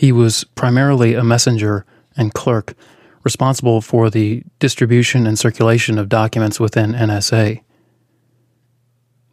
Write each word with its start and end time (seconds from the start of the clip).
He 0.00 0.12
was 0.12 0.44
primarily 0.54 1.12
a 1.12 1.22
messenger 1.22 1.84
and 2.16 2.32
clerk 2.32 2.72
responsible 3.22 3.82
for 3.82 4.08
the 4.08 4.42
distribution 4.58 5.26
and 5.26 5.38
circulation 5.38 5.98
of 5.98 6.08
documents 6.08 6.58
within 6.58 6.94
NSA. 6.94 7.60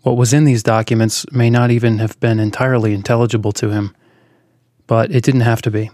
What 0.01 0.17
was 0.17 0.33
in 0.33 0.43
these 0.43 0.63
documents 0.63 1.25
may 1.31 1.49
not 1.49 1.71
even 1.71 1.99
have 1.99 2.19
been 2.19 2.37
entirely 2.37 2.93
intelligible 2.93 3.53
to 3.53 3.69
him, 3.69 3.95
but 4.87 5.09
it 5.09 5.23
didn't 5.23 5.47
have 5.47 5.61
to 5.61 5.71
be. 5.71 5.89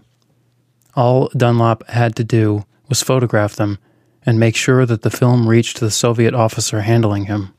All 0.95 1.29
Dunlop 1.37 1.87
had 1.89 2.15
to 2.15 2.23
do 2.23 2.65
was 2.89 3.03
photograph 3.03 3.55
them 3.55 3.77
and 4.25 4.39
make 4.39 4.55
sure 4.55 4.87
that 4.87 5.03
the 5.03 5.11
film 5.11 5.47
reached 5.47 5.81
the 5.81 5.91
Soviet 5.91 6.33
officer 6.33 6.81
handling 6.81 7.25
him. 7.25 7.53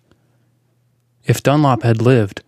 If 1.23 1.45
Dunlop 1.45 1.85
had 1.85 2.03
lived, 2.03 2.43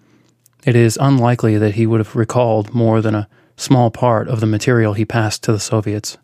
it 0.65 0.75
is 0.75 0.99
unlikely 1.01 1.57
that 1.57 1.77
he 1.77 1.87
would 1.87 2.01
have 2.01 2.17
recalled 2.17 2.75
more 2.75 3.01
than 3.01 3.15
a 3.15 3.29
small 3.57 3.91
part 3.91 4.29
of 4.29 4.41
the 4.41 4.47
material 4.47 4.93
he 4.93 5.05
passed 5.05 5.43
to 5.45 5.53
the 5.53 5.61
Soviets. 5.61 6.19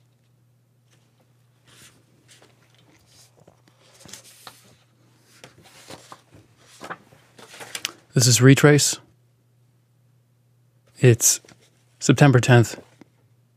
This 8.14 8.26
is 8.26 8.42
Retrace. 8.42 8.98
It's 11.00 11.40
September 11.98 12.38
10th, 12.38 12.76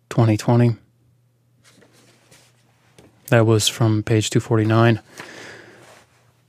2020. 0.09 0.77
That 3.27 3.45
was 3.45 3.67
from 3.67 4.01
page 4.01 4.29
249 4.29 5.01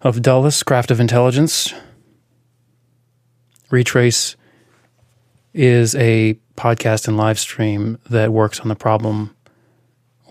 of 0.02 0.22
Dulles, 0.22 0.62
Craft 0.62 0.92
of 0.92 1.00
Intelligence. 1.00 1.74
Retrace 3.70 4.36
is 5.52 5.96
a 5.96 6.38
podcast 6.56 7.06
and 7.06 7.16
live 7.16 7.38
stream 7.38 7.98
that 8.08 8.32
works 8.32 8.60
on 8.60 8.68
the 8.68 8.74
problem 8.74 9.34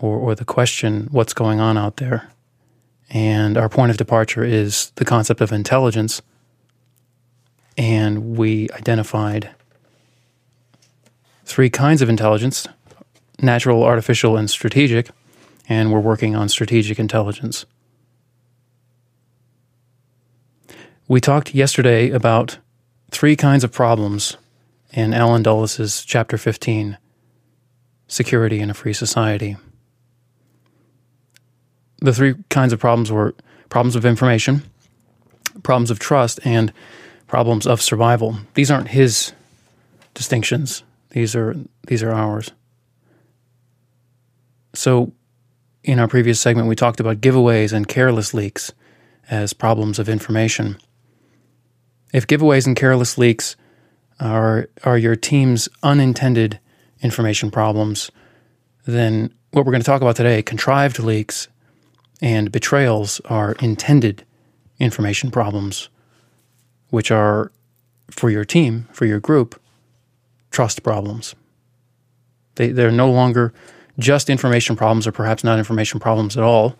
or, 0.00 0.16
or 0.16 0.34
the 0.34 0.44
question 0.44 1.08
what's 1.10 1.32
going 1.34 1.60
on 1.60 1.78
out 1.78 1.96
there. 1.96 2.30
And 3.08 3.56
our 3.56 3.68
point 3.68 3.90
of 3.90 3.96
departure 3.96 4.44
is 4.44 4.90
the 4.96 5.04
concept 5.04 5.40
of 5.40 5.52
intelligence 5.52 6.20
and 7.78 8.36
we 8.36 8.68
identified 8.70 9.50
three 11.44 11.70
kinds 11.70 12.02
of 12.02 12.08
intelligence 12.08 12.66
natural, 13.38 13.84
artificial, 13.84 14.36
and 14.36 14.50
strategic, 14.50 15.10
and 15.68 15.92
we're 15.92 16.00
working 16.00 16.34
on 16.34 16.48
strategic 16.48 16.98
intelligence. 16.98 17.66
We 21.06 21.20
talked 21.20 21.54
yesterday 21.54 22.10
about 22.10 22.56
three 23.10 23.36
kinds 23.36 23.62
of 23.62 23.72
problems 23.72 24.38
in 24.96 25.12
Allen 25.12 25.42
Dulles' 25.42 26.04
chapter 26.04 26.38
15 26.38 26.96
Security 28.08 28.60
in 28.60 28.70
a 28.70 28.74
Free 28.74 28.94
Society. 28.94 29.56
The 32.00 32.14
three 32.14 32.34
kinds 32.48 32.72
of 32.72 32.80
problems 32.80 33.12
were 33.12 33.34
problems 33.68 33.94
of 33.94 34.06
information, 34.06 34.62
problems 35.62 35.90
of 35.90 35.98
trust, 35.98 36.40
and 36.44 36.72
problems 37.26 37.66
of 37.66 37.82
survival. 37.82 38.38
These 38.54 38.70
aren't 38.70 38.88
his 38.88 39.32
distinctions. 40.14 40.82
These 41.10 41.36
are 41.36 41.54
these 41.86 42.02
are 42.02 42.12
ours. 42.12 42.52
So 44.74 45.12
in 45.84 45.98
our 45.98 46.08
previous 46.08 46.40
segment 46.40 46.68
we 46.68 46.76
talked 46.76 47.00
about 47.00 47.20
giveaways 47.20 47.72
and 47.72 47.86
careless 47.86 48.32
leaks 48.32 48.72
as 49.28 49.52
problems 49.52 49.98
of 49.98 50.08
information. 50.08 50.78
If 52.14 52.26
giveaways 52.26 52.66
and 52.66 52.76
careless 52.76 53.18
leaks 53.18 53.56
are 54.20 54.68
are 54.84 54.98
your 54.98 55.16
team's 55.16 55.68
unintended 55.82 56.58
information 57.00 57.50
problems, 57.50 58.10
then 58.84 59.32
what 59.50 59.64
we're 59.64 59.72
going 59.72 59.82
to 59.82 59.86
talk 59.86 60.02
about 60.02 60.16
today, 60.16 60.42
contrived 60.42 60.98
leaks 60.98 61.48
and 62.22 62.50
betrayals 62.50 63.20
are 63.26 63.52
intended 63.60 64.24
information 64.78 65.30
problems 65.30 65.88
which 66.90 67.10
are 67.10 67.52
for 68.10 68.30
your 68.30 68.44
team, 68.44 68.88
for 68.92 69.04
your 69.04 69.20
group, 69.20 69.60
trust 70.50 70.82
problems. 70.82 71.34
They, 72.54 72.68
they're 72.68 72.90
no 72.90 73.10
longer 73.10 73.52
just 73.98 74.30
information 74.30 74.76
problems 74.76 75.06
or 75.06 75.12
perhaps 75.12 75.44
not 75.44 75.58
information 75.58 76.00
problems 76.00 76.36
at 76.36 76.42
all. 76.42 76.76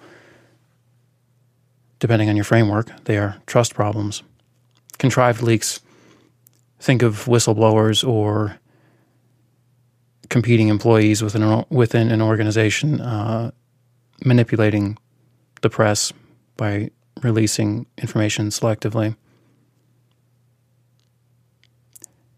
Depending 1.98 2.28
on 2.28 2.36
your 2.36 2.44
framework, 2.44 3.04
they 3.04 3.16
are 3.16 3.36
trust 3.46 3.74
problems. 3.74 4.22
Contrived 4.98 5.42
leaks, 5.42 5.80
think 6.78 7.02
of 7.02 7.24
whistleblowers 7.24 8.06
or 8.06 8.58
competing 10.28 10.68
employees 10.68 11.22
within 11.22 11.42
an, 11.42 11.64
within 11.70 12.10
an 12.10 12.20
organization 12.20 13.00
uh, 13.00 13.50
manipulating 14.24 14.98
the 15.62 15.70
press 15.70 16.12
by 16.56 16.90
releasing 17.22 17.86
information 17.98 18.48
selectively. 18.48 19.16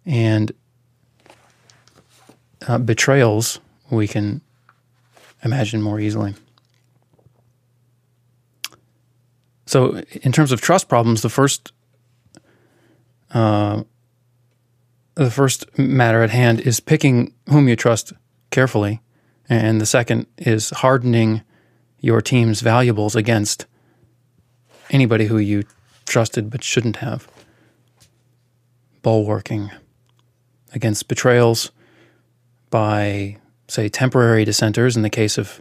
And 0.06 0.52
uh, 2.66 2.78
betrayals 2.78 3.60
we 3.90 4.06
can 4.06 4.40
imagine 5.42 5.82
more 5.82 6.00
easily. 6.00 6.34
So, 9.66 9.98
in 10.22 10.32
terms 10.32 10.50
of 10.50 10.60
trust 10.62 10.88
problems, 10.88 11.20
the 11.20 11.28
first 11.28 11.72
uh, 13.32 13.82
the 15.24 15.30
first 15.32 15.76
matter 15.76 16.22
at 16.22 16.30
hand 16.30 16.60
is 16.60 16.78
picking 16.78 17.34
whom 17.50 17.68
you 17.68 17.74
trust 17.74 18.12
carefully, 18.50 19.02
and 19.48 19.80
the 19.80 19.86
second 19.86 20.26
is 20.36 20.70
hardening 20.70 21.42
your 21.98 22.20
team's 22.22 22.60
valuables 22.60 23.16
against 23.16 23.66
anybody 24.90 25.26
who 25.26 25.38
you 25.38 25.64
trusted 26.06 26.50
but 26.50 26.62
shouldn't 26.62 26.96
have. 26.96 27.28
Bulwarking 29.02 29.72
against 30.72 31.08
betrayals 31.08 31.72
by, 32.70 33.38
say, 33.66 33.88
temporary 33.88 34.44
dissenters 34.44 34.96
in 34.96 35.02
the 35.02 35.10
case 35.10 35.36
of 35.36 35.60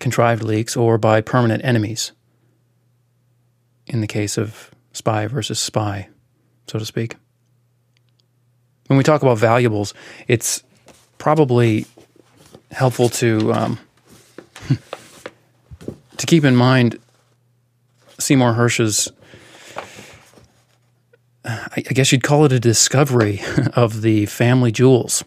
contrived 0.00 0.42
leaks, 0.42 0.76
or 0.76 0.98
by 0.98 1.22
permanent 1.22 1.64
enemies 1.64 2.12
in 3.86 4.02
the 4.02 4.06
case 4.06 4.36
of 4.36 4.70
spy 4.92 5.26
versus 5.26 5.58
spy, 5.58 6.08
so 6.66 6.78
to 6.78 6.84
speak. 6.84 7.16
When 8.88 8.96
we 8.96 9.04
talk 9.04 9.22
about 9.22 9.38
valuables, 9.38 9.94
it's 10.26 10.62
probably 11.18 11.86
helpful 12.70 13.08
to 13.08 13.52
um, 13.52 13.78
to 16.16 16.26
keep 16.26 16.44
in 16.44 16.56
mind 16.56 16.98
Seymour 18.18 18.54
Hersh's 18.54 19.10
I 21.48 21.80
guess 21.80 22.12
you'd 22.12 22.22
call 22.22 22.44
it 22.44 22.52
a 22.52 22.60
discovery 22.60 23.40
of 23.72 24.02
the 24.02 24.26
family 24.26 24.70
jewels 24.70 25.24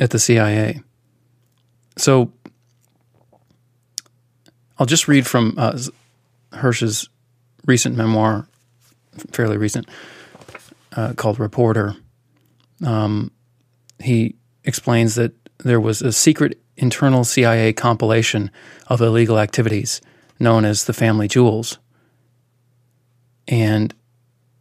at 0.00 0.10
the 0.10 0.18
CIA. 0.18 0.82
So 1.96 2.32
I'll 4.78 4.86
just 4.86 5.06
read 5.06 5.26
from 5.26 5.54
uh, 5.56 5.78
Hersh's 6.52 7.08
recent 7.66 7.96
memoir, 7.96 8.48
fairly 9.32 9.56
recent, 9.56 9.88
uh, 10.96 11.12
called 11.14 11.38
Reporter. 11.38 11.94
Um, 12.84 13.30
he 13.98 14.36
explains 14.64 15.14
that 15.16 15.32
there 15.58 15.80
was 15.80 16.02
a 16.02 16.12
secret 16.12 16.60
internal 16.76 17.24
CIA 17.24 17.72
compilation 17.72 18.50
of 18.86 19.00
illegal 19.00 19.38
activities 19.38 20.00
known 20.38 20.64
as 20.64 20.84
the 20.84 20.92
family 20.92 21.28
jewels. 21.28 21.78
And 23.48 23.94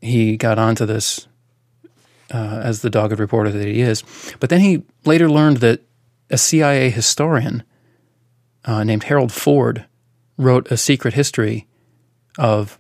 he 0.01 0.37
got 0.37 0.57
onto 0.57 0.85
this 0.85 1.27
uh, 2.33 2.61
as 2.63 2.81
the 2.81 2.89
dogged 2.89 3.19
reporter 3.19 3.51
that 3.51 3.67
he 3.67 3.81
is. 3.81 4.03
But 4.39 4.49
then 4.49 4.61
he 4.61 4.83
later 5.05 5.29
learned 5.29 5.57
that 5.57 5.81
a 6.29 6.37
CIA 6.37 6.89
historian 6.89 7.63
uh, 8.65 8.83
named 8.83 9.03
Harold 9.03 9.31
Ford 9.31 9.85
wrote 10.37 10.69
a 10.71 10.77
secret 10.77 11.13
history 11.13 11.67
of 12.37 12.79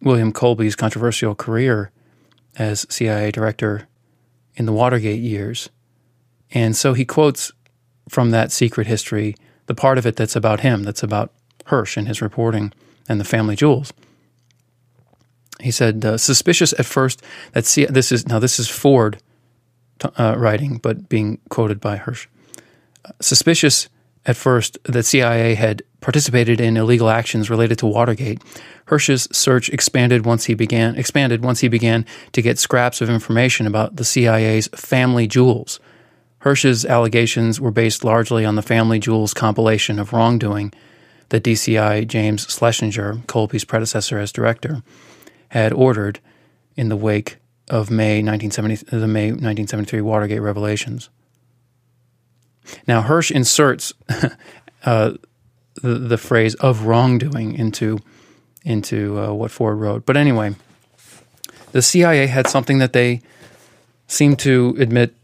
William 0.00 0.32
Colby's 0.32 0.76
controversial 0.76 1.34
career 1.34 1.90
as 2.56 2.86
CIA 2.88 3.30
director 3.30 3.88
in 4.56 4.66
the 4.66 4.72
Watergate 4.72 5.20
years. 5.20 5.68
And 6.50 6.76
so 6.76 6.94
he 6.94 7.04
quotes 7.04 7.52
from 8.08 8.30
that 8.30 8.52
secret 8.52 8.86
history 8.86 9.36
the 9.66 9.74
part 9.74 9.98
of 9.98 10.06
it 10.06 10.16
that's 10.16 10.36
about 10.36 10.60
him, 10.60 10.82
that's 10.82 11.02
about 11.02 11.32
Hersh 11.66 11.96
and 11.96 12.06
his 12.06 12.22
reporting 12.22 12.72
and 13.08 13.20
the 13.20 13.24
family 13.24 13.56
jewels. 13.56 13.92
He 15.60 15.70
said, 15.70 16.04
uh, 16.04 16.18
suspicious 16.18 16.72
at 16.78 16.86
first 16.86 17.22
that 17.52 17.64
C- 17.64 17.86
this 17.86 18.12
is 18.12 18.28
now 18.28 18.38
this 18.38 18.58
is 18.58 18.68
Ford 18.68 19.18
uh, 20.18 20.34
writing, 20.36 20.78
but 20.78 21.08
being 21.08 21.38
quoted 21.48 21.80
by 21.80 21.98
Hersh. 21.98 22.26
Uh, 23.04 23.12
suspicious 23.20 23.88
at 24.26 24.36
first 24.36 24.76
that 24.84 25.04
CIA 25.04 25.54
had 25.54 25.82
participated 26.00 26.60
in 26.60 26.76
illegal 26.76 27.08
actions 27.08 27.48
related 27.48 27.78
to 27.78 27.86
Watergate. 27.86 28.42
Hersh's 28.86 29.28
search 29.32 29.70
expanded 29.70 30.26
once 30.26 30.44
he 30.44 30.54
began 30.54 30.96
expanded 30.96 31.42
once 31.42 31.60
he 31.60 31.68
began 31.68 32.04
to 32.32 32.42
get 32.42 32.58
scraps 32.58 33.00
of 33.00 33.08
information 33.08 33.66
about 33.66 33.96
the 33.96 34.04
CIA's 34.04 34.68
family 34.68 35.26
jewels. 35.26 35.80
Hersh's 36.40 36.84
allegations 36.84 37.60
were 37.60 37.70
based 37.70 38.04
largely 38.04 38.44
on 38.44 38.54
the 38.54 38.62
Family 38.62 39.00
Jewels 39.00 39.34
compilation 39.34 39.98
of 39.98 40.12
wrongdoing 40.12 40.72
that 41.30 41.42
DCI 41.42 42.06
James 42.06 42.46
Schlesinger, 42.46 43.22
Colby's 43.26 43.64
predecessor 43.64 44.18
as 44.18 44.30
director, 44.30 44.82
had 45.48 45.72
ordered 45.72 46.20
in 46.76 46.88
the 46.88 46.96
wake 46.96 47.38
of 47.68 47.90
May 47.90 48.22
1970, 48.22 48.96
the 48.96 49.08
May 49.08 49.30
1973 49.30 50.00
Watergate 50.02 50.40
revelations. 50.40 51.10
Now, 52.86 53.02
Hersh 53.02 53.30
inserts 53.30 53.92
uh, 54.84 55.14
the, 55.74 55.94
the 55.94 56.18
phrase 56.18 56.54
of 56.56 56.82
wrongdoing 56.86 57.54
into, 57.54 57.98
into 58.64 59.18
uh, 59.18 59.32
what 59.32 59.50
Ford 59.50 59.78
wrote. 59.78 60.06
But 60.06 60.16
anyway, 60.16 60.54
the 61.72 61.82
CIA 61.82 62.26
had 62.26 62.46
something 62.46 62.78
that 62.78 62.92
they 62.92 63.20
seemed 64.08 64.38
to 64.40 64.76
admit 64.78 65.14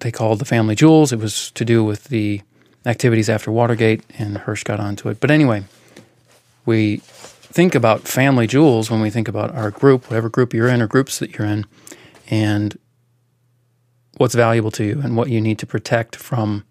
they 0.00 0.10
called 0.10 0.38
the 0.38 0.44
family 0.44 0.74
jewels. 0.74 1.12
It 1.12 1.18
was 1.18 1.50
to 1.52 1.64
do 1.64 1.84
with 1.84 2.04
the 2.04 2.42
activities 2.86 3.28
after 3.28 3.50
Watergate, 3.50 4.02
and 4.18 4.36
Hersh 4.36 4.64
got 4.64 4.80
onto 4.80 5.08
it. 5.08 5.20
But 5.20 5.30
anyway, 5.30 5.64
we 6.64 6.98
think 6.98 7.74
about 7.74 8.02
family 8.02 8.46
jewels 8.46 8.90
when 8.90 9.00
we 9.00 9.10
think 9.10 9.28
about 9.28 9.54
our 9.54 9.70
group, 9.70 10.08
whatever 10.08 10.28
group 10.28 10.54
you're 10.54 10.68
in 10.68 10.80
or 10.80 10.86
groups 10.86 11.18
that 11.18 11.36
you're 11.36 11.46
in, 11.46 11.66
and 12.30 12.78
what's 14.20 14.34
valuable 14.34 14.70
to 14.70 14.84
you 14.84 15.00
and 15.02 15.16
what 15.16 15.30
you 15.30 15.40
need 15.40 15.58
to 15.58 15.66
protect 15.66 16.14
from 16.14 16.62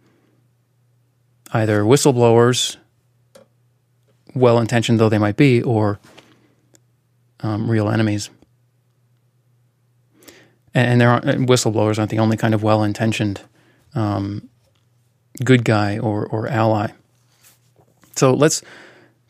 either 1.52 1.82
whistleblowers, 1.82 2.78
well 4.36 4.60
intentioned 4.60 5.00
though 5.00 5.10
they 5.10 5.18
might 5.18 5.36
be, 5.36 5.60
or 5.64 6.00
um, 7.40 7.68
real 7.68 7.90
enemies. 7.90 8.30
And, 10.76 10.92
and 10.92 11.02
there 11.02 11.10
aren't 11.10 11.26
whistleblowers 11.50 11.98
aren't 11.98 12.12
the 12.12 12.20
only 12.20 12.38
kind 12.38 12.54
of 12.54 12.62
well 12.62 12.84
intentioned 12.84 13.42
um, 13.96 14.48
good 15.44 15.66
guy 15.66 15.98
or, 15.98 16.28
or 16.28 16.48
ally. 16.48 16.92
So 18.16 18.32
let's 18.32 18.62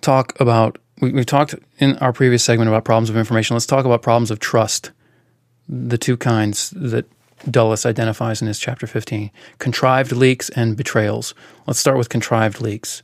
talk 0.02 0.38
about. 0.42 0.78
We, 1.00 1.14
we 1.14 1.24
talked 1.24 1.56
in 1.78 1.98
our 2.00 2.12
previous 2.12 2.44
segment 2.44 2.68
about 2.68 2.84
problems 2.84 3.10
of 3.10 3.16
information. 3.16 3.56
Let's 3.56 3.66
talk 3.66 3.86
about 3.86 4.02
problems 4.02 4.30
of 4.30 4.40
trust, 4.40 4.92
the 5.70 5.98
two 5.98 6.18
kinds 6.18 6.72
that 6.72 7.06
Dulles 7.50 7.86
identifies 7.86 8.42
in 8.42 8.48
his 8.48 8.60
chapter 8.60 8.88
15 8.88 9.32
contrived 9.60 10.12
leaks 10.12 10.50
and 10.50 10.76
betrayals. 10.76 11.34
Let's 11.68 11.80
start 11.80 11.98
with 11.98 12.10
contrived 12.10 12.62
leaks. 12.62 13.04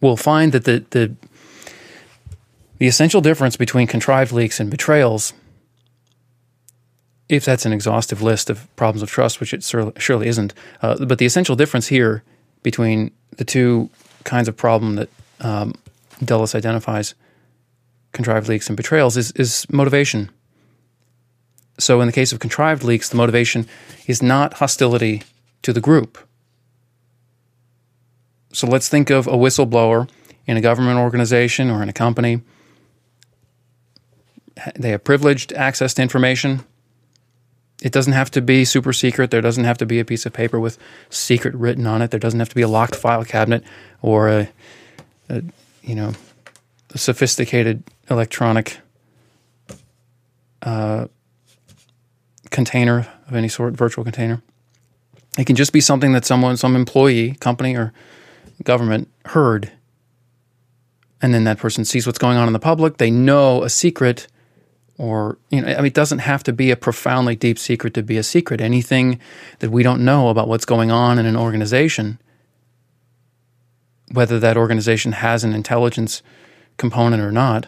We'll 0.00 0.16
find 0.16 0.52
that 0.52 0.64
the, 0.64 0.84
the, 0.90 1.14
the 2.78 2.86
essential 2.86 3.20
difference 3.20 3.56
between 3.56 3.86
contrived 3.86 4.32
leaks 4.32 4.60
and 4.60 4.70
betrayals, 4.70 5.32
if 7.28 7.44
that's 7.44 7.64
an 7.64 7.72
exhaustive 7.72 8.20
list 8.20 8.50
of 8.50 8.74
problems 8.76 9.02
of 9.02 9.10
trust, 9.10 9.40
which 9.40 9.54
it 9.54 9.64
surely 9.64 10.26
isn't, 10.26 10.52
uh, 10.82 11.04
but 11.04 11.18
the 11.18 11.26
essential 11.26 11.56
difference 11.56 11.86
here 11.86 12.22
between 12.62 13.12
the 13.36 13.44
two 13.44 13.88
kinds 14.24 14.48
of 14.48 14.56
problem 14.56 14.96
that 14.96 15.08
um, 15.40 15.74
Dulles 16.22 16.54
identifies, 16.54 17.14
contrived 18.12 18.48
leaks 18.48 18.68
and 18.68 18.76
betrayals, 18.76 19.16
is, 19.16 19.32
is 19.32 19.66
motivation. 19.70 20.30
So, 21.78 22.00
in 22.00 22.06
the 22.06 22.12
case 22.12 22.32
of 22.32 22.38
contrived 22.38 22.84
leaks, 22.84 23.08
the 23.08 23.16
motivation 23.16 23.66
is 24.06 24.22
not 24.22 24.54
hostility 24.54 25.22
to 25.62 25.72
the 25.72 25.80
group. 25.80 26.18
So, 28.52 28.66
let's 28.66 28.88
think 28.88 29.10
of 29.10 29.26
a 29.26 29.32
whistleblower 29.32 30.08
in 30.46 30.56
a 30.56 30.60
government 30.60 30.98
organization 30.98 31.70
or 31.70 31.82
in 31.82 31.88
a 31.88 31.92
company. 31.92 32.42
They 34.76 34.90
have 34.90 35.02
privileged 35.02 35.52
access 35.52 35.94
to 35.94 36.02
information. 36.02 36.64
It 37.82 37.92
doesn't 37.92 38.12
have 38.12 38.30
to 38.32 38.40
be 38.40 38.64
super 38.64 38.92
secret. 38.92 39.30
There 39.30 39.40
doesn't 39.40 39.64
have 39.64 39.78
to 39.78 39.86
be 39.86 39.98
a 39.98 40.04
piece 40.04 40.26
of 40.26 40.32
paper 40.32 40.60
with 40.60 40.78
secret 41.10 41.54
written 41.54 41.86
on 41.86 42.02
it. 42.02 42.12
There 42.12 42.20
doesn't 42.20 42.38
have 42.38 42.48
to 42.50 42.54
be 42.54 42.62
a 42.62 42.68
locked 42.68 42.94
file 42.94 43.24
cabinet 43.24 43.64
or 44.00 44.28
a, 44.28 44.48
a 45.28 45.42
you 45.82 45.96
know, 45.96 46.12
a 46.94 46.98
sophisticated 46.98 47.82
electronic 48.08 48.78
uh, 50.62 51.08
container 52.54 53.06
of 53.28 53.34
any 53.34 53.48
sort, 53.48 53.74
virtual 53.74 54.04
container. 54.04 54.40
It 55.36 55.44
can 55.44 55.56
just 55.56 55.72
be 55.72 55.80
something 55.80 56.12
that 56.12 56.24
someone, 56.24 56.56
some 56.56 56.76
employee, 56.76 57.32
company, 57.40 57.76
or 57.76 57.92
government 58.62 59.08
heard. 59.26 59.72
And 61.20 61.34
then 61.34 61.44
that 61.44 61.58
person 61.58 61.84
sees 61.84 62.06
what's 62.06 62.18
going 62.18 62.38
on 62.38 62.46
in 62.46 62.52
the 62.52 62.60
public. 62.60 62.98
They 62.98 63.10
know 63.10 63.64
a 63.64 63.68
secret, 63.68 64.28
or, 64.96 65.38
you 65.50 65.60
know, 65.60 65.68
I 65.68 65.76
mean, 65.78 65.86
it 65.86 65.94
doesn't 65.94 66.20
have 66.20 66.44
to 66.44 66.52
be 66.52 66.70
a 66.70 66.76
profoundly 66.76 67.34
deep 67.34 67.58
secret 67.58 67.92
to 67.94 68.02
be 68.02 68.16
a 68.16 68.22
secret. 68.22 68.60
Anything 68.60 69.18
that 69.58 69.70
we 69.70 69.82
don't 69.82 70.04
know 70.04 70.28
about 70.28 70.46
what's 70.46 70.64
going 70.64 70.92
on 70.92 71.18
in 71.18 71.26
an 71.26 71.36
organization, 71.36 72.20
whether 74.12 74.38
that 74.38 74.56
organization 74.56 75.12
has 75.12 75.42
an 75.42 75.54
intelligence 75.54 76.22
component 76.76 77.20
or 77.20 77.32
not, 77.32 77.66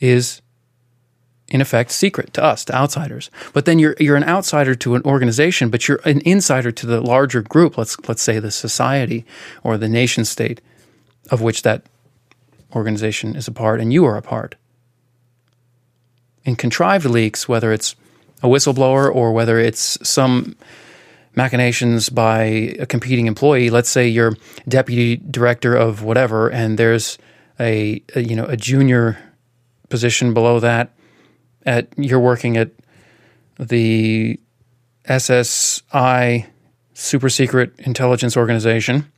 is 0.00 0.42
in 1.48 1.60
effect 1.60 1.90
secret 1.90 2.32
to 2.34 2.42
us 2.42 2.64
to 2.64 2.74
outsiders. 2.74 3.30
But 3.52 3.64
then 3.64 3.78
you're 3.78 3.96
you're 4.00 4.16
an 4.16 4.24
outsider 4.24 4.74
to 4.76 4.94
an 4.94 5.02
organization 5.02 5.68
but 5.68 5.86
you're 5.86 6.00
an 6.04 6.20
insider 6.20 6.72
to 6.72 6.86
the 6.86 7.00
larger 7.00 7.42
group 7.42 7.76
let's 7.76 7.96
let's 8.08 8.22
say 8.22 8.38
the 8.38 8.50
society 8.50 9.24
or 9.62 9.76
the 9.76 9.88
nation 9.88 10.24
state 10.24 10.60
of 11.30 11.40
which 11.40 11.62
that 11.62 11.82
organization 12.74 13.36
is 13.36 13.46
a 13.46 13.52
part 13.52 13.80
and 13.80 13.92
you 13.92 14.04
are 14.04 14.16
a 14.16 14.22
part. 14.22 14.56
In 16.44 16.56
contrived 16.56 17.04
leaks 17.04 17.48
whether 17.48 17.72
it's 17.72 17.94
a 18.42 18.46
whistleblower 18.46 19.14
or 19.14 19.32
whether 19.32 19.58
it's 19.58 19.98
some 20.06 20.56
machinations 21.36 22.08
by 22.08 22.42
a 22.78 22.86
competing 22.86 23.26
employee 23.26 23.68
let's 23.68 23.90
say 23.90 24.08
you're 24.08 24.34
deputy 24.66 25.16
director 25.16 25.74
of 25.76 26.02
whatever 26.02 26.48
and 26.48 26.78
there's 26.78 27.18
a, 27.60 28.02
a 28.14 28.20
you 28.20 28.34
know 28.34 28.46
a 28.46 28.56
junior 28.56 29.18
position 29.90 30.32
below 30.32 30.58
that 30.58 30.93
at 31.64 31.88
you're 31.96 32.20
working 32.20 32.56
at 32.56 32.70
the 33.58 34.38
SSI 35.04 36.46
super 36.94 37.28
secret 37.28 37.72
intelligence 37.78 38.36
organization 38.36 39.10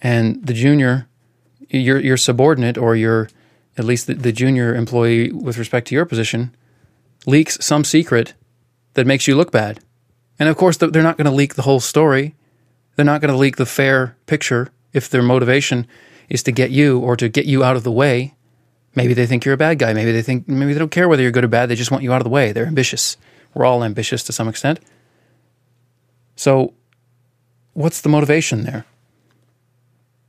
and 0.00 0.44
the 0.46 0.54
junior 0.54 1.08
your 1.68 1.98
your 2.00 2.16
subordinate 2.16 2.78
or 2.78 2.96
your 2.96 3.28
at 3.76 3.84
least 3.84 4.06
the, 4.06 4.14
the 4.14 4.32
junior 4.32 4.74
employee 4.74 5.32
with 5.32 5.58
respect 5.58 5.88
to 5.88 5.94
your 5.94 6.04
position 6.04 6.54
leaks 7.26 7.58
some 7.64 7.84
secret 7.84 8.34
that 8.94 9.06
makes 9.06 9.26
you 9.26 9.36
look 9.36 9.52
bad. 9.52 9.80
And 10.38 10.48
of 10.48 10.56
course 10.56 10.76
they're 10.76 11.02
not 11.02 11.16
going 11.16 11.26
to 11.26 11.30
leak 11.30 11.54
the 11.54 11.62
whole 11.62 11.80
story. 11.80 12.34
They're 12.96 13.04
not 13.04 13.20
going 13.20 13.32
to 13.32 13.38
leak 13.38 13.56
the 13.56 13.66
fair 13.66 14.16
picture 14.26 14.70
if 14.92 15.08
their 15.08 15.22
motivation 15.22 15.86
is 16.28 16.42
to 16.44 16.52
get 16.52 16.70
you 16.70 16.98
or 16.98 17.16
to 17.16 17.28
get 17.28 17.46
you 17.46 17.62
out 17.62 17.76
of 17.76 17.84
the 17.84 17.92
way. 17.92 18.34
Maybe 18.94 19.14
they 19.14 19.26
think 19.26 19.44
you're 19.44 19.54
a 19.54 19.58
bad 19.58 19.78
guy. 19.78 19.92
Maybe 19.92 20.12
they 20.12 20.22
think 20.22 20.48
maybe 20.48 20.72
they 20.72 20.78
don't 20.78 20.90
care 20.90 21.08
whether 21.08 21.22
you're 21.22 21.30
good 21.30 21.44
or 21.44 21.48
bad. 21.48 21.68
They 21.68 21.76
just 21.76 21.90
want 21.90 22.02
you 22.02 22.12
out 22.12 22.20
of 22.20 22.24
the 22.24 22.30
way. 22.30 22.52
They're 22.52 22.66
ambitious. 22.66 23.16
We're 23.54 23.64
all 23.64 23.84
ambitious 23.84 24.24
to 24.24 24.32
some 24.32 24.48
extent. 24.48 24.80
So, 26.36 26.74
what's 27.72 28.00
the 28.00 28.08
motivation 28.08 28.64
there? 28.64 28.84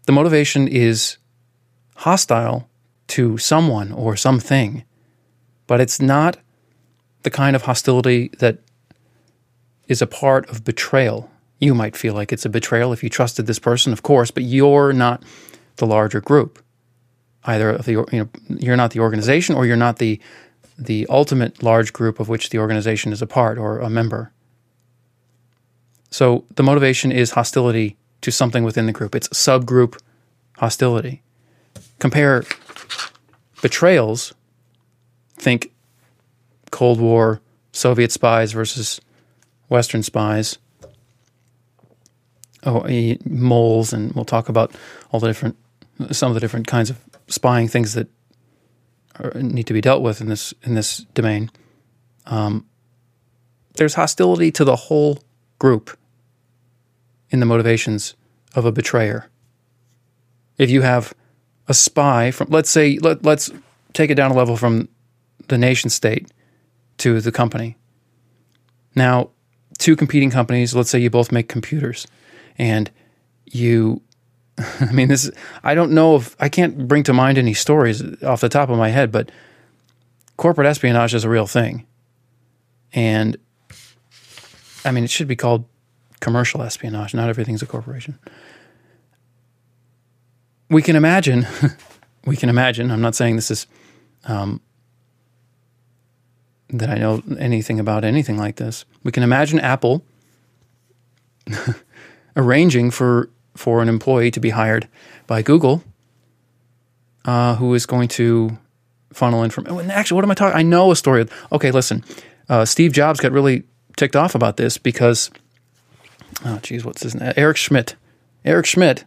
The 0.06 0.12
motivation 0.12 0.68
is 0.68 1.18
hostile 1.96 2.68
to 3.10 3.38
someone 3.38 3.92
or 3.92 4.16
something, 4.16 4.84
but 5.68 5.80
it's 5.80 6.02
not 6.02 6.38
the 7.24 7.30
kind 7.30 7.56
of 7.56 7.64
hostility 7.64 8.30
that 8.40 8.60
is 9.88 10.02
a 10.02 10.08
part 10.08 10.50
of 10.50 10.64
betrayal. 10.64 11.30
You 11.60 11.76
might 11.76 11.96
feel 11.96 12.14
like 12.14 12.32
it's 12.32 12.46
a 12.46 12.50
betrayal 12.50 12.94
if 12.94 13.04
you 13.04 13.10
trusted 13.10 13.46
this 13.46 13.60
person, 13.60 13.94
of 13.94 14.02
course, 14.02 14.32
but 14.32 14.44
you're 14.44 14.94
not 14.94 15.24
the 15.78 15.86
larger 15.86 16.22
group 16.22 16.64
either 17.46 17.78
the 17.78 17.92
you 17.92 18.06
know 18.12 18.30
you're 18.48 18.78
not 18.78 18.92
the 18.92 19.00
organization 19.00 19.56
or 19.56 19.66
you're 19.66 19.76
not 19.76 19.98
the 19.98 20.20
the 20.78 21.06
ultimate 21.10 21.62
large 21.62 21.94
group 21.94 22.20
of 22.20 22.28
which 22.28 22.50
the 22.50 22.58
organization 22.58 23.12
is 23.12 23.22
a 23.22 23.28
part 23.28 23.58
or 23.58 23.80
a 23.80 23.90
member. 23.90 24.32
So 26.10 26.44
the 26.56 26.64
motivation 26.64 27.12
is 27.12 27.32
hostility 27.32 27.98
to 28.22 28.32
something 28.32 28.64
within 28.64 28.86
the 28.86 28.92
group. 28.92 29.16
It's 29.16 29.28
subgroup 29.30 30.00
hostility. 30.58 31.22
Compare 32.00 32.44
betrayals. 33.62 34.34
Think 35.36 35.72
Cold 36.72 37.00
War 37.00 37.42
Soviet 37.72 38.12
spies 38.12 38.52
versus 38.52 39.02
Western 39.70 40.04
spies. 40.04 40.58
Oh, 42.64 42.86
moles, 43.26 43.94
and 43.94 44.14
we'll 44.14 44.26
talk 44.26 44.50
about 44.50 44.72
all 45.12 45.20
the 45.20 45.28
different, 45.28 45.58
some 46.12 46.30
of 46.30 46.36
the 46.36 46.40
different 46.40 46.68
kinds 46.68 46.92
of 46.92 47.00
spying 47.32 47.68
things 47.68 47.94
that 47.94 48.08
are, 49.20 49.32
need 49.42 49.68
to 49.68 49.74
be 49.74 49.82
dealt 49.82 50.04
with 50.04 50.22
in 50.22 50.28
this 50.28 50.54
in 50.64 50.76
this 50.76 51.00
domain. 51.14 51.50
Um, 52.26 52.66
there's 53.76 53.96
hostility 53.96 54.52
to 54.52 54.64
the 54.64 54.76
whole 54.76 55.20
group 55.58 55.98
in 57.30 57.40
the 57.40 57.46
motivations 57.46 58.16
of 58.54 58.66
a 58.66 58.72
betrayer. 58.72 59.30
If 60.58 60.70
you 60.70 60.82
have 60.82 61.14
a 61.68 61.74
spy 61.74 62.32
from, 62.32 62.50
let's 62.50 62.70
say, 62.70 63.00
let, 63.00 63.24
let's 63.24 63.50
take 63.94 64.12
it 64.12 64.16
down 64.16 64.32
a 64.32 64.36
level 64.36 64.58
from 64.58 64.90
the 65.48 65.58
nation 65.58 65.90
state 65.90 66.32
to 66.98 67.22
the 67.22 67.32
company. 67.32 67.78
Now, 68.94 69.30
two 69.78 69.96
competing 69.96 70.30
companies. 70.30 70.76
Let's 70.76 70.90
say 70.90 71.00
you 71.00 71.10
both 71.10 71.32
make 71.32 71.48
computers, 71.48 72.08
and 72.58 72.92
you. 73.46 74.02
I 74.80 74.92
mean, 74.92 75.08
this. 75.08 75.32
I 75.64 75.76
don't 75.76 75.92
know 75.92 76.16
if 76.16 76.36
I 76.40 76.50
can't 76.50 76.88
bring 76.88 77.04
to 77.04 77.14
mind 77.14 77.38
any 77.38 77.54
stories 77.54 78.02
off 78.24 78.42
the 78.42 78.50
top 78.50 78.70
of 78.70 78.78
my 78.78 78.90
head, 78.90 79.12
but 79.12 79.32
corporate 80.38 80.68
espionage 80.68 81.14
is 81.14 81.24
a 81.24 81.30
real 81.30 81.48
thing, 81.48 81.86
and 82.94 83.38
I 84.84 84.92
mean, 84.92 85.04
it 85.04 85.10
should 85.10 85.28
be 85.28 85.36
called 85.36 85.66
commercial 86.20 86.62
espionage. 86.62 87.14
Not 87.14 87.30
everything's 87.30 87.62
a 87.62 87.66
corporation. 87.66 88.18
We 90.70 90.82
can 90.82 90.96
imagine. 90.96 91.48
we 92.26 92.36
can 92.36 92.50
imagine. 92.50 92.92
I'm 92.92 93.02
not 93.02 93.16
saying 93.16 93.36
this 93.36 93.52
is 93.52 93.68
um, 94.26 94.62
that 96.70 96.90
I 96.90 96.96
know 96.96 97.22
anything 97.38 97.80
about 97.80 98.04
anything 98.04 98.38
like 98.38 98.56
this. 98.56 98.86
We 99.04 99.12
can 99.12 99.24
imagine 99.24 99.60
Apple 99.60 100.04
arranging 102.36 102.92
for 102.92 103.30
for 103.56 103.82
an 103.82 103.90
employee 103.90 104.32
to 104.32 104.40
be 104.40 104.50
hired 104.50 104.88
by 105.28 105.42
Google, 105.42 105.84
uh, 107.26 107.56
who 107.56 107.74
is 107.74 107.86
going 107.86 108.08
to 108.10 108.58
funnel 109.14 109.44
information. 109.44 109.92
Actually, 109.92 110.16
what 110.16 110.24
am 110.26 110.32
I 110.32 110.36
talking? 110.36 110.58
I 110.58 110.64
know 110.64 110.92
a 110.92 110.96
story. 110.96 111.28
Okay, 111.52 111.72
listen. 111.72 112.04
Uh, 112.50 112.66
Steve 112.66 112.94
Jobs 112.94 113.20
got 113.20 113.32
really 113.32 113.64
ticked 113.98 114.16
off 114.16 114.36
about 114.36 114.58
this 114.58 114.78
because, 114.78 115.30
oh, 116.46 116.60
geez, 116.62 116.84
what's 116.84 117.04
his 117.04 117.16
name? 117.16 117.34
Eric 117.36 117.58
Schmidt. 117.58 117.96
Eric 118.44 118.66
Schmidt 118.66 119.06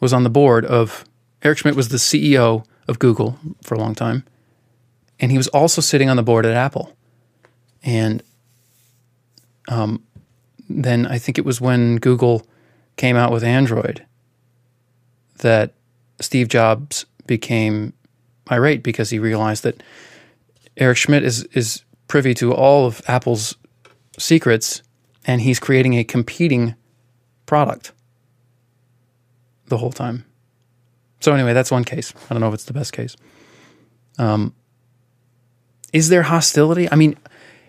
was 0.00 0.12
on 0.12 0.22
the 0.22 0.30
board 0.30 0.64
of. 0.64 1.04
Eric 1.42 1.58
Schmidt 1.58 1.76
was 1.76 1.88
the 1.88 1.98
CEO 1.98 2.64
of 2.88 2.98
Google 2.98 3.38
for 3.62 3.74
a 3.74 3.78
long 3.78 3.94
time, 3.94 4.24
and 5.20 5.30
he 5.30 5.36
was 5.36 5.48
also 5.48 5.80
sitting 5.80 6.08
on 6.10 6.16
the 6.16 6.22
board 6.22 6.46
at 6.46 6.54
Apple. 6.54 6.96
And 7.82 8.22
um, 9.68 10.02
then 10.68 11.06
I 11.06 11.18
think 11.18 11.38
it 11.38 11.44
was 11.44 11.60
when 11.60 11.96
Google 11.96 12.46
came 12.98 13.16
out 13.16 13.32
with 13.32 13.42
Android 13.42 14.04
that 15.38 15.72
Steve 16.20 16.48
Jobs 16.48 17.06
became 17.26 17.94
irate 18.50 18.82
because 18.82 19.08
he 19.08 19.18
realized 19.18 19.62
that 19.62 19.82
Eric 20.76 20.98
Schmidt 20.98 21.22
is 21.22 21.44
is 21.54 21.84
privy 22.08 22.34
to 22.34 22.52
all 22.52 22.86
of 22.86 23.00
Apple's 23.08 23.56
secrets 24.18 24.82
and 25.26 25.40
he's 25.40 25.58
creating 25.58 25.94
a 25.94 26.04
competing 26.04 26.74
product 27.46 27.92
the 29.66 29.78
whole 29.78 29.92
time. 29.92 30.24
So 31.20 31.32
anyway, 31.32 31.52
that's 31.52 31.70
one 31.70 31.84
case. 31.84 32.12
I 32.28 32.34
don't 32.34 32.40
know 32.40 32.48
if 32.48 32.54
it's 32.54 32.64
the 32.64 32.72
best 32.72 32.92
case. 32.92 33.16
Um, 34.18 34.54
is 35.92 36.08
there 36.08 36.22
hostility? 36.22 36.90
I 36.90 36.96
mean, 36.96 37.16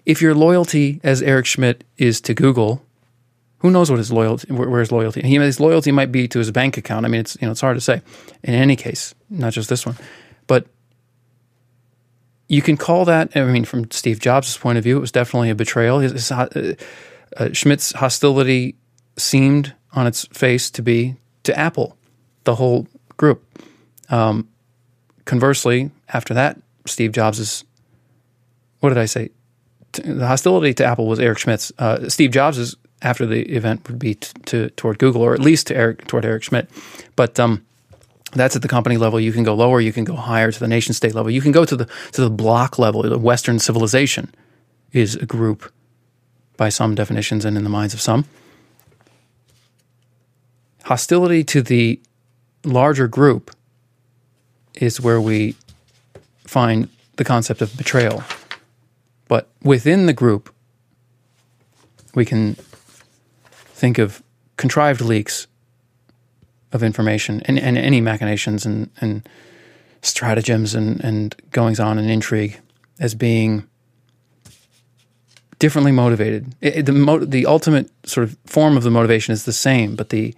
if 0.06 0.22
your 0.22 0.34
loyalty 0.34 1.00
as 1.04 1.22
Eric 1.22 1.46
Schmidt 1.46 1.84
is 1.98 2.22
to 2.22 2.34
Google, 2.34 2.84
who 3.60 3.72
knows 3.72 3.90
what 3.90 3.98
his 3.98 4.12
loyalty, 4.12 4.52
where 4.52 4.80
his 4.80 4.92
loyalty? 4.92 5.22
His 5.22 5.60
loyalty 5.60 5.92
might 5.92 6.12
be 6.12 6.28
to 6.28 6.40
his 6.40 6.52
bank 6.52 6.78
account. 6.78 7.06
I 7.06 7.10
mean, 7.10 7.22
it's 7.22 7.38
you 7.42 7.48
know, 7.48 7.52
it's 7.52 7.62
hard 7.62 7.78
to 7.78 7.82
say. 7.82 8.02
In 8.44 8.54
any 8.54 8.76
case, 8.76 9.14
not 9.30 9.54
just 9.54 9.70
this 9.70 9.86
one, 9.86 9.98
but 10.48 10.66
you 12.48 12.62
can 12.62 12.78
call 12.78 13.06
that. 13.06 13.36
I 13.36 13.44
mean, 13.44 13.66
from 13.66 13.92
Steve 13.92 14.20
Jobs' 14.20 14.58
point 14.58 14.78
of 14.78 14.84
view, 14.84 14.98
it 14.98 15.02
was 15.02 15.12
definitely 15.12 15.50
a 15.50 15.56
betrayal. 15.56 16.00
His, 16.00 16.14
his, 16.14 16.32
uh, 16.32 16.74
uh, 17.38 17.50
Schmidt's 17.52 17.92
hostility 17.92 18.76
seemed 19.18 19.76
on 19.94 20.08
its 20.08 20.26
face 20.28 20.72
to 20.72 20.82
be 20.82 21.16
to 21.44 21.58
Apple, 21.58 21.98
the 22.46 22.56
whole 22.56 22.88
group. 23.18 23.44
Um, 24.10 24.48
conversely, 25.26 25.92
after 26.08 26.34
that, 26.34 26.60
Steve 26.86 27.12
Jobs' 27.12 27.66
what 28.80 28.90
did 28.90 28.98
I 28.98 29.06
say? 29.06 29.32
the 29.92 30.28
hostility 30.28 30.74
to 30.76 30.86
Apple 30.86 31.08
was 31.08 31.20
Eric 31.20 31.40
Schmidt's. 31.40 31.72
Uh, 31.78 32.10
Steve 32.10 32.32
Jobs's 32.32 32.76
after 33.02 33.26
the 33.26 33.42
event 33.56 33.88
would 33.88 34.00
be 34.00 34.16
t- 34.16 34.32
to 34.46 34.70
toward 34.72 35.00
Google, 35.00 35.22
or 35.22 35.34
at 35.34 35.40
least 35.40 35.68
to 35.68 35.76
Eric 35.76 36.08
toward 36.08 36.26
Eric 36.26 36.44
Schmidt. 36.44 36.70
But 37.16 37.40
um, 37.40 37.66
that's 38.34 38.56
at 38.56 38.62
the 38.62 38.68
company 38.68 38.98
level. 38.98 39.20
You 39.20 39.32
can 39.32 39.44
go 39.44 39.54
lower. 39.54 39.80
You 39.82 39.94
can 39.94 40.04
go 40.04 40.16
higher 40.16 40.52
to 40.52 40.60
the 40.60 40.68
nation 40.68 40.94
state 40.94 41.16
level. 41.16 41.32
You 41.32 41.42
can 41.42 41.52
go 41.52 41.66
to 41.66 41.76
the 41.76 41.86
to 42.12 42.22
the 42.22 42.30
block 42.30 42.78
level. 42.78 43.04
The 43.04 43.18
Western 43.18 43.60
civilization 43.60 44.34
is 44.92 45.16
a 45.16 45.26
group 45.26 45.72
by 46.58 46.70
some 46.70 46.96
definitions 46.96 47.46
and 47.46 47.58
in 47.58 47.64
the 47.64 47.70
minds 47.70 47.94
of 47.94 48.02
some. 48.02 48.26
Hostility 50.84 51.44
to 51.46 51.62
the 51.62 52.00
larger 52.64 53.08
group 53.08 53.52
is 54.76 55.00
where 55.00 55.22
we 55.22 55.56
find 56.46 56.90
the 57.18 57.24
concept 57.24 57.62
of 57.62 57.76
betrayal. 57.78 58.24
But 59.28 59.50
within 59.62 60.06
the 60.06 60.14
group, 60.14 60.54
we 62.16 62.26
can 62.26 62.56
think 63.80 63.98
of 63.98 64.22
contrived 64.58 65.02
leaks 65.02 65.48
of 66.72 66.84
information 66.84 67.42
and, 67.46 67.58
and 67.58 67.78
any 67.78 68.02
machinations 68.02 68.66
and, 68.66 68.90
and 69.00 69.28
stratagems 70.02 70.76
and, 70.76 71.04
and 71.04 71.36
goings 71.52 71.80
on 71.80 71.98
and 71.98 72.10
intrigue 72.10 72.60
as 73.00 73.16
being 73.16 73.68
differently 75.58 75.92
motivated. 75.92 76.56
It, 76.62 76.86
the, 76.86 76.92
mo- 76.92 77.26
the 77.26 77.46
ultimate 77.46 77.90
sort 78.06 78.26
of 78.26 78.38
form 78.46 78.78
of 78.78 78.84
the 78.84 78.92
motivation 78.92 79.32
is 79.32 79.46
the 79.46 79.54
same, 79.54 79.96
but 79.96 80.10
the, 80.10 80.36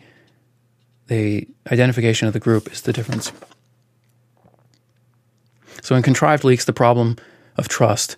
the 1.07 1.47
identification 1.71 2.27
of 2.27 2.33
the 2.33 2.39
group 2.39 2.71
is 2.71 2.81
the 2.81 2.93
difference. 2.93 3.31
So 5.81 5.95
in 5.95 6.03
contrived 6.03 6.43
leaks, 6.43 6.65
the 6.65 6.73
problem 6.73 7.17
of 7.57 7.67
trust 7.67 8.15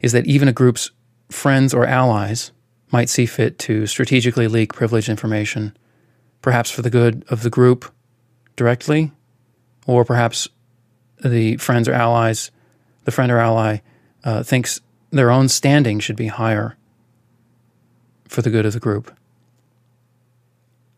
is 0.00 0.12
that 0.12 0.26
even 0.26 0.48
a 0.48 0.52
group's 0.52 0.90
friends 1.30 1.72
or 1.72 1.86
allies 1.86 2.50
might 2.94 3.08
see 3.08 3.26
fit 3.26 3.58
to 3.58 3.88
strategically 3.88 4.46
leak 4.46 4.72
privileged 4.72 5.08
information, 5.08 5.76
perhaps 6.42 6.70
for 6.70 6.80
the 6.80 6.88
good 6.88 7.24
of 7.28 7.42
the 7.42 7.50
group 7.50 7.92
directly, 8.54 9.10
or 9.84 10.04
perhaps 10.04 10.46
the 11.24 11.56
friends 11.56 11.88
or 11.88 11.92
allies, 11.92 12.52
the 13.04 13.10
friend 13.10 13.32
or 13.32 13.38
ally 13.38 13.78
uh, 14.22 14.44
thinks 14.44 14.80
their 15.10 15.32
own 15.32 15.48
standing 15.48 15.98
should 15.98 16.14
be 16.14 16.28
higher 16.28 16.76
for 18.28 18.42
the 18.42 18.50
good 18.50 18.64
of 18.64 18.72
the 18.72 18.78
group. 18.78 19.12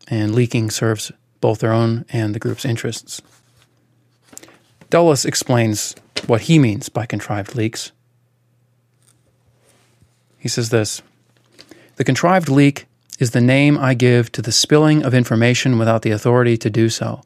And 0.07 0.35
leaking 0.35 0.69
serves 0.69 1.11
both 1.41 1.61
their 1.61 1.73
own 1.73 2.05
and 2.09 2.35
the 2.35 2.39
group's 2.39 2.63
interests. 2.63 3.23
Dulles 4.91 5.25
explains 5.25 5.95
what 6.27 6.41
he 6.41 6.59
means 6.59 6.89
by 6.89 7.07
contrived 7.07 7.55
leaks. 7.55 7.91
He 10.37 10.47
says 10.47 10.69
this 10.69 11.01
The 11.97 12.03
contrived 12.03 12.47
leak 12.47 12.85
is 13.17 13.31
the 13.31 13.41
name 13.41 13.75
I 13.75 13.95
give 13.95 14.31
to 14.33 14.41
the 14.43 14.51
spilling 14.51 15.03
of 15.03 15.15
information 15.15 15.79
without 15.79 16.03
the 16.03 16.11
authority 16.11 16.55
to 16.57 16.69
do 16.69 16.89
so. 16.89 17.23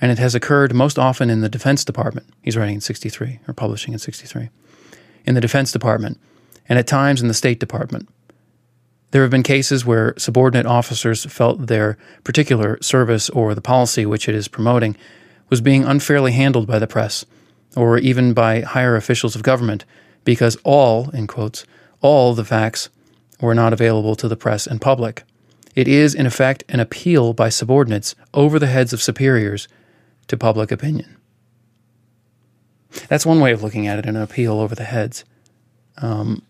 And 0.00 0.10
it 0.10 0.18
has 0.18 0.34
occurred 0.34 0.74
most 0.74 0.98
often 0.98 1.28
in 1.28 1.42
the 1.42 1.50
Defense 1.50 1.84
Department. 1.84 2.26
He's 2.40 2.56
writing 2.56 2.76
in 2.76 2.80
63, 2.80 3.40
or 3.46 3.52
publishing 3.52 3.92
in 3.92 3.98
63. 3.98 4.48
In 5.26 5.34
the 5.34 5.42
Defense 5.42 5.72
Department, 5.72 6.18
and 6.70 6.78
at 6.78 6.86
times 6.86 7.20
in 7.20 7.28
the 7.28 7.34
State 7.34 7.60
Department. 7.60 8.08
There 9.10 9.20
have 9.20 9.30
been 9.30 9.42
cases 9.42 9.84
where 9.84 10.14
subordinate 10.16 10.64
officers 10.64 11.26
felt 11.26 11.66
their 11.66 11.98
particular 12.24 12.78
service 12.80 13.28
or 13.28 13.54
the 13.54 13.60
policy 13.60 14.06
which 14.06 14.26
it 14.26 14.34
is 14.34 14.48
promoting 14.48 14.96
was 15.50 15.60
being 15.60 15.84
unfairly 15.84 16.32
handled 16.32 16.66
by 16.66 16.78
the 16.78 16.86
press, 16.86 17.26
or 17.76 17.98
even 17.98 18.32
by 18.32 18.62
higher 18.62 18.96
officials 18.96 19.36
of 19.36 19.42
government, 19.42 19.84
because 20.24 20.56
all, 20.64 21.10
in 21.10 21.26
quotes, 21.26 21.66
all 22.00 22.32
the 22.32 22.44
facts 22.44 22.88
were 23.42 23.54
not 23.54 23.72
available 23.72 24.14
to 24.16 24.28
the 24.28 24.36
press 24.36 24.66
and 24.66 24.80
public. 24.80 25.24
It 25.74 25.88
is, 25.88 26.14
in 26.14 26.26
effect, 26.26 26.64
an 26.68 26.80
appeal 26.80 27.32
by 27.34 27.48
subordinates 27.48 28.14
over 28.32 28.58
the 28.58 28.66
heads 28.66 28.92
of 28.92 29.02
superiors 29.02 29.68
to 30.28 30.36
public 30.36 30.70
opinion. 30.70 31.16
That's 33.08 33.26
one 33.26 33.40
way 33.40 33.52
of 33.52 33.62
looking 33.62 33.86
at 33.86 33.98
it 33.98 34.06
an 34.06 34.16
appeal 34.16 34.60
over 34.60 34.74
the 34.74 34.84
heads. 34.84 35.24
Um, 35.98 36.42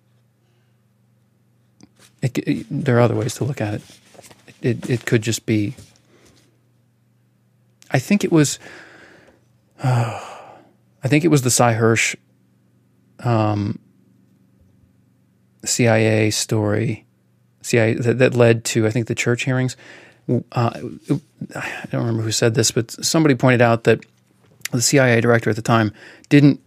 it, 2.20 2.36
it, 2.38 2.66
there 2.70 2.98
are 2.98 3.00
other 3.00 3.14
ways 3.14 3.34
to 3.36 3.44
look 3.44 3.60
at 3.60 3.74
it. 3.74 3.82
It, 4.60 4.90
it 4.90 5.06
could 5.06 5.22
just 5.22 5.46
be. 5.46 5.74
I 7.90 7.98
think 7.98 8.24
it 8.24 8.32
was. 8.32 8.58
Uh, 9.82 10.20
I 11.04 11.08
think 11.08 11.24
it 11.24 11.28
was 11.28 11.42
the 11.42 11.50
Sy 11.50 11.74
Hersh 11.74 12.14
um, 13.18 13.80
CIA 15.64 16.30
story, 16.30 17.06
CIA 17.62 17.94
that, 17.94 18.18
that 18.18 18.34
led 18.34 18.64
to 18.66 18.86
I 18.86 18.90
think 18.90 19.06
the 19.06 19.14
church 19.14 19.44
hearings. 19.44 19.76
Uh, 20.28 20.70
I 21.56 21.86
don't 21.90 22.00
remember 22.00 22.22
who 22.22 22.30
said 22.30 22.54
this, 22.54 22.70
but 22.70 22.90
somebody 23.04 23.34
pointed 23.34 23.60
out 23.60 23.84
that 23.84 24.00
the 24.70 24.80
CIA 24.80 25.20
director 25.20 25.50
at 25.50 25.56
the 25.56 25.62
time 25.62 25.92
didn't 26.28 26.60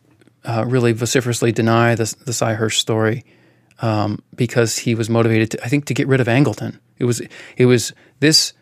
uh, 0.44 0.64
really 0.68 0.92
vociferously 0.92 1.52
deny 1.52 1.96
the, 1.96 2.14
the 2.26 2.34
Sy 2.34 2.56
Hersh 2.56 2.76
story 2.76 3.24
um, 3.82 4.22
because 4.36 4.78
he 4.78 4.96
was 4.96 5.10
motivated, 5.10 5.52
to, 5.52 5.64
I 5.64 5.68
think, 5.68 5.86
to 5.86 5.94
get 5.94 6.08
rid 6.08 6.20
of 6.20 6.28
Angleton. 6.28 6.80
It 6.98 7.06
was 7.06 7.22
it 7.58 7.66
was 7.66 7.94
this 8.20 8.54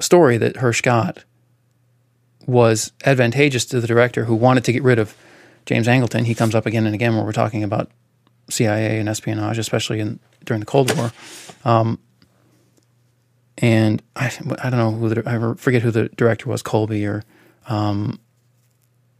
story 0.00 0.36
that 0.38 0.56
Hersh 0.56 0.82
got 0.82 1.24
was 2.46 2.92
advantageous 3.04 3.64
to 3.66 3.80
the 3.80 3.86
director 3.86 4.24
who 4.24 4.34
wanted 4.34 4.64
to 4.64 4.72
get 4.72 4.82
rid 4.82 4.98
of 4.98 5.16
James 5.66 5.86
Angleton. 5.86 6.24
He 6.24 6.34
comes 6.34 6.54
up 6.54 6.66
again 6.66 6.86
and 6.86 6.94
again 6.94 7.16
when 7.16 7.24
we're 7.24 7.32
talking 7.32 7.62
about 7.62 7.90
CIA 8.48 8.98
and 8.98 9.08
espionage, 9.08 9.58
especially 9.58 10.00
in 10.00 10.18
during 10.44 10.60
the 10.60 10.66
Cold 10.66 10.96
War. 10.96 11.12
Um, 11.64 11.98
and 13.58 14.02
I, 14.16 14.32
I 14.62 14.70
don't 14.70 14.78
know 14.78 14.90
who 14.90 15.08
the, 15.08 15.22
I 15.28 15.54
forget 15.60 15.82
who 15.82 15.90
the 15.90 16.08
director 16.10 16.48
was, 16.48 16.62
Colby 16.62 17.06
or 17.06 17.22
um, 17.68 18.18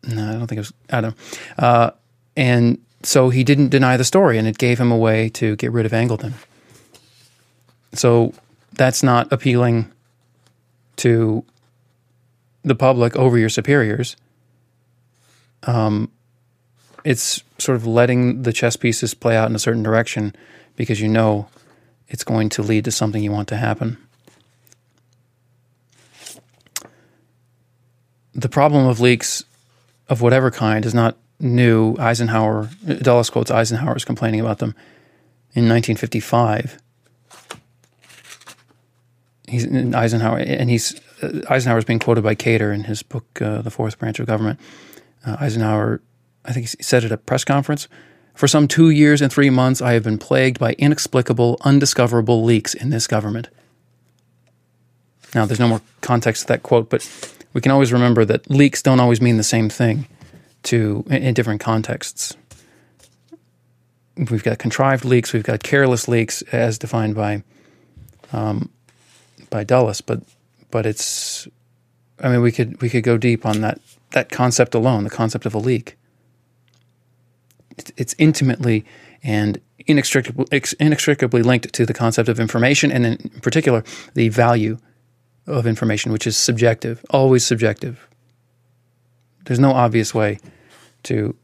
no, 0.04 0.28
I 0.28 0.32
don't 0.32 0.46
think 0.46 0.56
it 0.56 0.60
was 0.60 0.72
Adam. 0.90 1.14
Uh, 1.58 1.92
and 2.36 2.78
so 3.02 3.30
he 3.30 3.44
didn't 3.44 3.68
deny 3.68 3.96
the 3.96 4.04
story, 4.04 4.38
and 4.38 4.48
it 4.48 4.58
gave 4.58 4.80
him 4.80 4.90
a 4.90 4.96
way 4.96 5.28
to 5.30 5.56
get 5.56 5.72
rid 5.72 5.86
of 5.86 5.92
Angleton. 5.92 6.32
So 7.94 8.32
that's 8.72 9.02
not 9.02 9.32
appealing 9.32 9.90
to 10.96 11.44
the 12.64 12.74
public 12.74 13.16
over 13.16 13.38
your 13.38 13.48
superiors. 13.48 14.16
Um, 15.64 16.10
it's 17.04 17.42
sort 17.62 17.76
of 17.76 17.86
letting 17.86 18.42
the 18.42 18.52
chess 18.52 18.76
pieces 18.76 19.14
play 19.14 19.36
out 19.36 19.48
in 19.48 19.56
a 19.56 19.58
certain 19.58 19.82
direction 19.82 20.34
because 20.76 21.00
you 21.00 21.08
know 21.08 21.48
it's 22.08 22.24
going 22.24 22.48
to 22.50 22.62
lead 22.62 22.84
to 22.84 22.90
something 22.90 23.22
you 23.22 23.32
want 23.32 23.48
to 23.48 23.56
happen. 23.56 23.96
The 28.34 28.48
problem 28.48 28.86
of 28.86 29.00
leaks 29.00 29.44
of 30.08 30.20
whatever 30.20 30.50
kind 30.50 30.84
is 30.84 30.94
not 30.94 31.16
new. 31.38 31.96
Eisenhower, 31.98 32.68
Dulles 33.02 33.30
quotes 33.30 33.50
Eisenhower 33.50 33.94
as 33.94 34.04
complaining 34.04 34.40
about 34.40 34.58
them 34.58 34.70
in 35.54 35.68
1955. 35.68 36.78
He's 39.48 39.66
Eisenhower, 39.66 40.38
and 40.38 40.70
he's 40.70 40.98
uh, 41.22 41.40
Eisenhower 41.50 41.78
is 41.78 41.84
being 41.84 41.98
quoted 41.98 42.24
by 42.24 42.34
Cater 42.34 42.72
in 42.72 42.84
his 42.84 43.02
book, 43.02 43.42
uh, 43.42 43.60
"The 43.60 43.70
Fourth 43.70 43.98
Branch 43.98 44.18
of 44.18 44.26
Government." 44.26 44.58
Uh, 45.26 45.36
Eisenhower, 45.40 46.00
I 46.44 46.52
think 46.52 46.68
he 46.68 46.82
said 46.82 47.04
at 47.04 47.12
a 47.12 47.16
press 47.16 47.44
conference, 47.44 47.88
"For 48.34 48.48
some 48.48 48.66
two 48.68 48.90
years 48.90 49.22
and 49.22 49.32
three 49.32 49.50
months, 49.50 49.80
I 49.80 49.92
have 49.92 50.04
been 50.04 50.18
plagued 50.18 50.58
by 50.58 50.72
inexplicable, 50.74 51.58
undiscoverable 51.62 52.42
leaks 52.42 52.74
in 52.74 52.90
this 52.90 53.06
government." 53.06 53.48
Now, 55.34 55.46
there's 55.46 55.60
no 55.60 55.68
more 55.68 55.80
context 56.00 56.42
to 56.42 56.48
that 56.48 56.62
quote, 56.62 56.90
but 56.90 57.08
we 57.54 57.60
can 57.60 57.72
always 57.72 57.92
remember 57.92 58.24
that 58.24 58.50
leaks 58.50 58.82
don't 58.82 59.00
always 59.00 59.20
mean 59.20 59.36
the 59.36 59.42
same 59.42 59.68
thing 59.68 60.06
to 60.64 61.04
in 61.08 61.34
different 61.34 61.60
contexts. 61.60 62.36
We've 64.16 64.44
got 64.44 64.58
contrived 64.58 65.04
leaks, 65.04 65.32
we've 65.32 65.42
got 65.42 65.62
careless 65.62 66.06
leaks, 66.06 66.42
as 66.52 66.78
defined 66.78 67.14
by 67.14 67.42
um, 68.32 68.70
by 69.50 69.64
Dulles, 69.64 70.00
but 70.00 70.22
but 70.70 70.86
it's 70.86 71.48
I 72.20 72.28
mean 72.28 72.42
we 72.42 72.52
could 72.52 72.80
we 72.82 72.90
could 72.90 73.04
go 73.04 73.16
deep 73.16 73.46
on 73.46 73.60
that 73.62 73.80
that 74.10 74.30
concept 74.30 74.74
alone, 74.74 75.04
the 75.04 75.10
concept 75.10 75.46
of 75.46 75.54
a 75.54 75.58
leak. 75.58 75.96
It's, 77.96 78.14
intimately 78.18 78.84
and 79.22 79.60
inextricably, 79.86 80.46
inextricably 80.78 81.42
linked 81.42 81.72
to 81.72 81.86
the 81.86 81.94
concept 81.94 82.28
of 82.28 82.40
information, 82.40 82.92
and 82.92 83.06
in 83.06 83.40
particular 83.40 83.84
the 84.14 84.28
value 84.28 84.78
of 85.46 85.66
information, 85.66 86.12
which 86.12 86.26
is 86.26 86.36
subjective, 86.36 87.04
always 87.10 87.44
subjective. 87.44 88.08
There's 89.44 89.58
no 89.58 89.72
obvious 89.72 90.14
way 90.14 90.38
to 91.04 91.36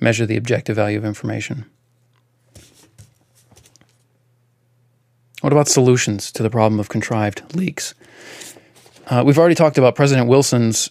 measure 0.00 0.26
the 0.26 0.36
objective 0.36 0.76
value 0.76 0.98
of 0.98 1.04
information. 1.04 1.64
What 5.40 5.52
about 5.52 5.68
solutions 5.68 6.32
to 6.32 6.42
the 6.42 6.50
problem 6.50 6.80
of 6.80 6.88
contrived 6.88 7.54
leaks? 7.54 7.94
Uh, 9.06 9.22
we've 9.26 9.38
already 9.38 9.54
talked 9.54 9.76
about 9.76 9.94
President 9.94 10.28
Wilson's 10.28 10.90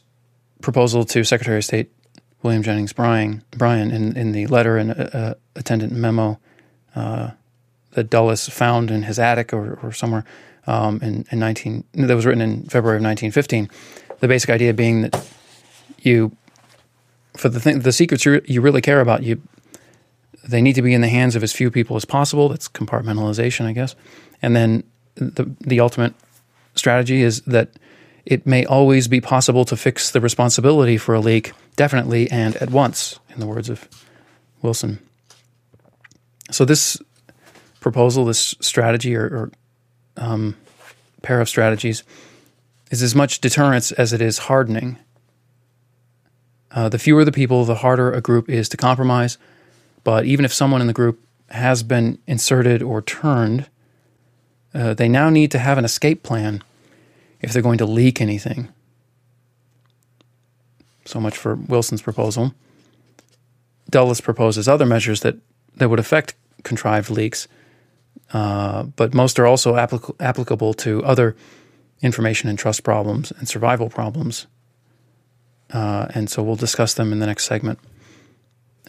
proposal 0.62 1.06
to 1.06 1.24
Secretary 1.24 1.58
of 1.58 1.66
State 1.66 1.92
William 2.44 2.62
Jennings 2.62 2.94
Bryan, 2.94 3.44
Bryan 3.52 3.90
in, 3.92 4.16
in 4.18 4.32
the 4.34 4.48
letter 4.48 4.78
and 4.78 4.92
uh, 4.92 5.18
uh 5.18 5.34
attendant 5.56 5.94
memo 5.94 6.40
uh, 6.96 7.32
that 7.92 8.10
Dulles 8.10 8.50
found 8.50 8.92
in 8.92 9.04
his 9.04 9.18
attic 9.18 9.54
or, 9.54 9.80
or 9.82 9.92
somewhere 9.92 10.26
um, 10.68 11.00
in, 11.02 11.26
in 11.32 11.40
19, 11.40 11.84
that 11.94 12.16
was 12.16 12.26
written 12.26 12.42
in 12.42 12.64
February 12.64 12.98
of 12.98 13.04
1915. 13.04 13.70
The 14.20 14.28
basic 14.28 14.50
idea 14.50 14.74
being 14.74 15.02
that 15.02 15.28
you, 16.00 16.36
for 17.38 17.50
the 17.50 17.60
thing, 17.60 17.80
the 17.80 17.92
secrets 17.92 18.26
you, 18.26 18.42
you 18.46 18.62
really 18.62 18.82
care 18.82 19.02
about, 19.02 19.24
you 19.24 19.42
they 20.46 20.62
need 20.62 20.74
to 20.74 20.82
be 20.82 20.94
in 20.94 21.02
the 21.02 21.08
hands 21.08 21.36
of 21.38 21.44
as 21.44 21.54
few 21.54 21.72
people 21.72 21.96
as 21.96 22.04
possible. 22.04 22.50
That's 22.50 22.68
compartmentalization, 22.68 23.66
I 23.66 23.72
guess. 23.72 23.96
And 24.42 24.56
then 24.56 24.84
the 25.16 25.50
the 25.62 25.80
ultimate 25.80 26.14
strategy 26.76 27.22
is 27.22 27.42
that 27.42 27.70
it 28.26 28.46
may 28.46 28.66
always 28.66 29.08
be 29.08 29.22
possible 29.22 29.64
to 29.66 29.78
fix 29.78 30.12
the 30.12 30.20
responsibility 30.20 30.98
for 30.98 31.16
a 31.16 31.20
leak 31.20 31.54
definitely 31.76 32.30
and 32.32 32.56
at 32.58 32.70
once, 32.70 33.20
in 33.34 33.40
the 33.40 33.48
words 33.48 33.70
of 33.70 33.88
Wilson. 34.62 35.00
So 36.52 36.66
this 36.66 37.02
proposal, 37.80 38.26
this 38.26 38.56
strategy 38.60 39.16
or, 39.16 39.26
or 39.26 39.52
um, 40.18 40.56
pair 41.22 41.42
of 41.42 41.50
strategies 41.50 42.04
is 42.92 43.02
as 43.02 43.16
much 43.16 43.42
deterrence 43.42 43.92
as 43.92 44.14
it 44.14 44.22
is 44.22 44.38
hardening. 44.38 44.98
Uh, 46.72 46.90
the 46.90 47.00
fewer 47.00 47.26
the 47.26 47.32
people, 47.32 47.66
the 47.66 47.76
harder 47.76 48.12
a 48.12 48.22
group 48.22 48.50
is 48.50 48.70
to 48.70 48.78
compromise. 48.78 49.38
But 50.04 50.26
even 50.26 50.46
if 50.46 50.54
someone 50.54 50.82
in 50.82 50.88
the 50.88 50.94
group 50.94 51.20
has 51.50 51.84
been 51.84 52.20
inserted 52.28 52.82
or 52.82 53.02
turned, 53.02 53.68
uh, 54.74 54.94
they 54.94 55.08
now 55.08 55.30
need 55.30 55.52
to 55.52 55.60
have 55.60 55.78
an 55.78 55.86
escape 55.86 56.24
plan 56.24 56.64
if 57.42 57.54
they're 57.54 57.62
going 57.62 57.78
to 57.78 57.86
leak 57.86 58.22
anything. 58.22 58.70
So 61.06 61.20
much 61.20 61.38
for 61.38 61.56
Wilson's 61.56 62.02
proposal. 62.02 62.54
Dulles 63.90 64.22
proposes 64.22 64.68
other 64.68 64.86
measures 64.86 65.22
that, 65.22 65.36
that 65.76 65.90
would 65.90 66.00
affect 66.00 66.36
contrived 66.64 67.10
leaks 67.10 67.48
uh, 68.32 68.84
but 68.84 69.14
most 69.14 69.40
are 69.40 69.46
also 69.46 69.76
applic- 69.76 70.16
applicable 70.20 70.74
to 70.74 71.04
other 71.04 71.36
information 72.02 72.50
and 72.50 72.58
trust 72.58 72.84
problems 72.84 73.32
and 73.38 73.48
survival 73.48 73.90
problems. 73.90 74.48
Uh, 75.72 76.08
and 76.14 76.30
so 76.30 76.44
we'll 76.44 76.56
discuss 76.56 76.94
them 76.94 77.12
in 77.12 77.20
the 77.20 77.26
next 77.26 77.46
segment 77.46 77.80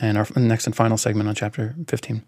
and 0.01 0.19
our 0.19 0.27
next 0.37 0.67
and 0.67 0.75
final 0.75 0.97
segment 0.97 1.29
on 1.29 1.35
chapter 1.35 1.75
15. 1.87 2.23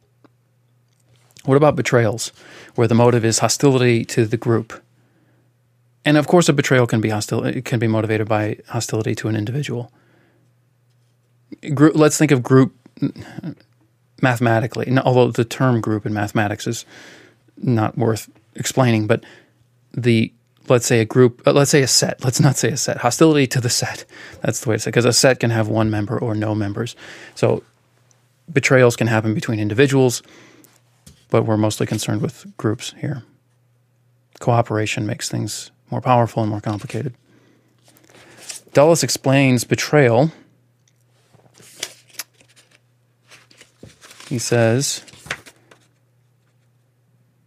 What 1.44 1.56
about 1.56 1.76
betrayals, 1.76 2.32
where 2.74 2.88
the 2.88 2.94
motive 2.94 3.24
is 3.24 3.38
hostility 3.38 4.04
to 4.06 4.26
the 4.26 4.36
group? 4.36 4.82
And 6.06 6.16
of 6.16 6.28
course, 6.28 6.48
a 6.48 6.52
betrayal 6.52 6.86
can 6.86 7.00
be 7.00 7.10
hostile. 7.10 7.44
It 7.44 7.64
can 7.64 7.80
be 7.80 7.88
motivated 7.88 8.28
by 8.28 8.58
hostility 8.68 9.16
to 9.16 9.28
an 9.28 9.34
individual. 9.34 9.92
Group, 11.74 11.96
let's 11.96 12.16
think 12.16 12.30
of 12.30 12.44
group 12.44 12.74
mathematically, 14.22 14.96
although 15.04 15.32
the 15.32 15.44
term 15.44 15.80
group 15.80 16.06
in 16.06 16.14
mathematics 16.14 16.66
is 16.68 16.86
not 17.56 17.98
worth 17.98 18.30
explaining, 18.54 19.08
but 19.08 19.24
the 19.92 20.32
let's 20.68 20.86
say 20.86 21.00
a 21.00 21.04
group, 21.04 21.42
uh, 21.46 21.52
let's 21.52 21.70
say 21.70 21.82
a 21.82 21.88
set, 21.88 22.24
let's 22.24 22.40
not 22.40 22.56
say 22.56 22.70
a 22.70 22.76
set, 22.76 22.98
hostility 22.98 23.46
to 23.48 23.60
the 23.60 23.68
set. 23.68 24.04
That's 24.42 24.60
the 24.60 24.70
way 24.70 24.76
to 24.76 24.80
say 24.80 24.90
because 24.90 25.04
a 25.04 25.12
set 25.12 25.40
can 25.40 25.50
have 25.50 25.68
one 25.68 25.90
member 25.90 26.18
or 26.18 26.34
no 26.34 26.54
members. 26.54 26.94
So 27.34 27.64
betrayals 28.52 28.94
can 28.94 29.08
happen 29.08 29.34
between 29.34 29.58
individuals, 29.58 30.22
but 31.30 31.42
we're 31.42 31.56
mostly 31.56 31.86
concerned 31.86 32.22
with 32.22 32.46
groups 32.56 32.94
here. 32.98 33.24
Cooperation 34.38 35.06
makes 35.06 35.28
things 35.28 35.72
more 35.90 36.00
powerful 36.00 36.42
and 36.42 36.50
more 36.50 36.60
complicated. 36.60 37.14
Dulles 38.72 39.02
explains 39.02 39.64
betrayal 39.64 40.32
He 44.28 44.38
says, 44.38 45.04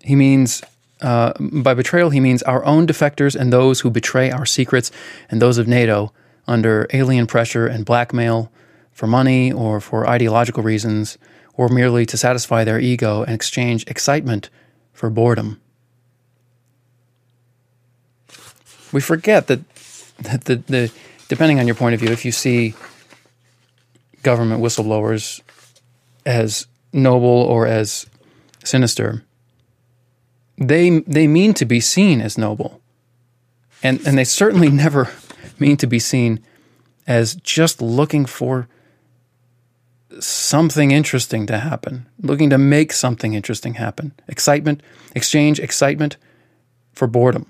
he 0.02 0.16
means, 0.16 0.64
uh, 1.02 1.34
by 1.40 1.74
betrayal, 1.74 2.10
he 2.10 2.22
means 2.22 2.42
our 2.44 2.64
own 2.64 2.88
defectors 2.88 3.36
and 3.36 3.52
those 3.52 3.82
who 3.82 3.90
betray 3.90 4.32
our 4.32 4.46
secrets 4.46 4.92
and 5.30 5.42
those 5.42 5.58
of 5.58 5.68
NATO 5.68 6.14
under 6.48 6.88
alien 6.94 7.28
pressure 7.28 7.68
and 7.68 7.86
blackmail 7.86 8.52
for 8.92 9.08
money 9.08 9.52
or 9.52 9.82
for 9.82 10.08
ideological 10.08 10.64
reasons 10.64 11.18
or 11.54 11.68
merely 11.68 12.06
to 12.06 12.18
satisfy 12.18 12.64
their 12.64 12.80
ego 12.80 13.24
and 13.24 13.36
exchange 13.36 13.84
excitement 13.88 14.50
for 14.94 15.10
boredom. 15.10 15.60
We 18.92 19.02
forget 19.02 19.48
that, 19.48 19.60
that 20.20 20.46
the, 20.46 20.56
the 20.56 20.92
depending 21.28 21.60
on 21.60 21.68
your 21.68 21.76
point 21.76 21.94
of 21.94 22.02
view, 22.02 22.10
if 22.10 22.26
you 22.26 22.32
see 22.32 22.74
government 24.24 24.62
whistleblowers 24.62 25.42
as 26.26 26.68
noble 26.92 27.30
or 27.30 27.66
as 27.66 28.06
sinister, 28.64 29.24
they 30.58 31.00
they 31.02 31.28
mean 31.28 31.54
to 31.54 31.66
be 31.66 31.80
seen 31.80 32.22
as 32.22 32.38
noble. 32.38 32.82
And 33.82 34.06
and 34.06 34.18
they 34.18 34.26
certainly 34.26 34.70
never 34.86 35.10
mean 35.60 35.78
to 35.78 35.88
be 35.88 36.00
seen 36.00 36.44
as 37.08 37.36
just 37.36 37.82
looking 37.82 38.26
for 38.26 38.68
something 40.20 40.92
interesting 40.92 41.46
to 41.48 41.58
happen, 41.60 42.08
looking 42.22 42.50
to 42.50 42.58
make 42.58 42.92
something 42.92 43.34
interesting 43.34 43.76
happen. 43.76 44.14
Excitement, 44.28 44.82
exchange 45.16 45.60
excitement 45.60 46.18
for 46.94 47.08
boredom. 47.08 47.46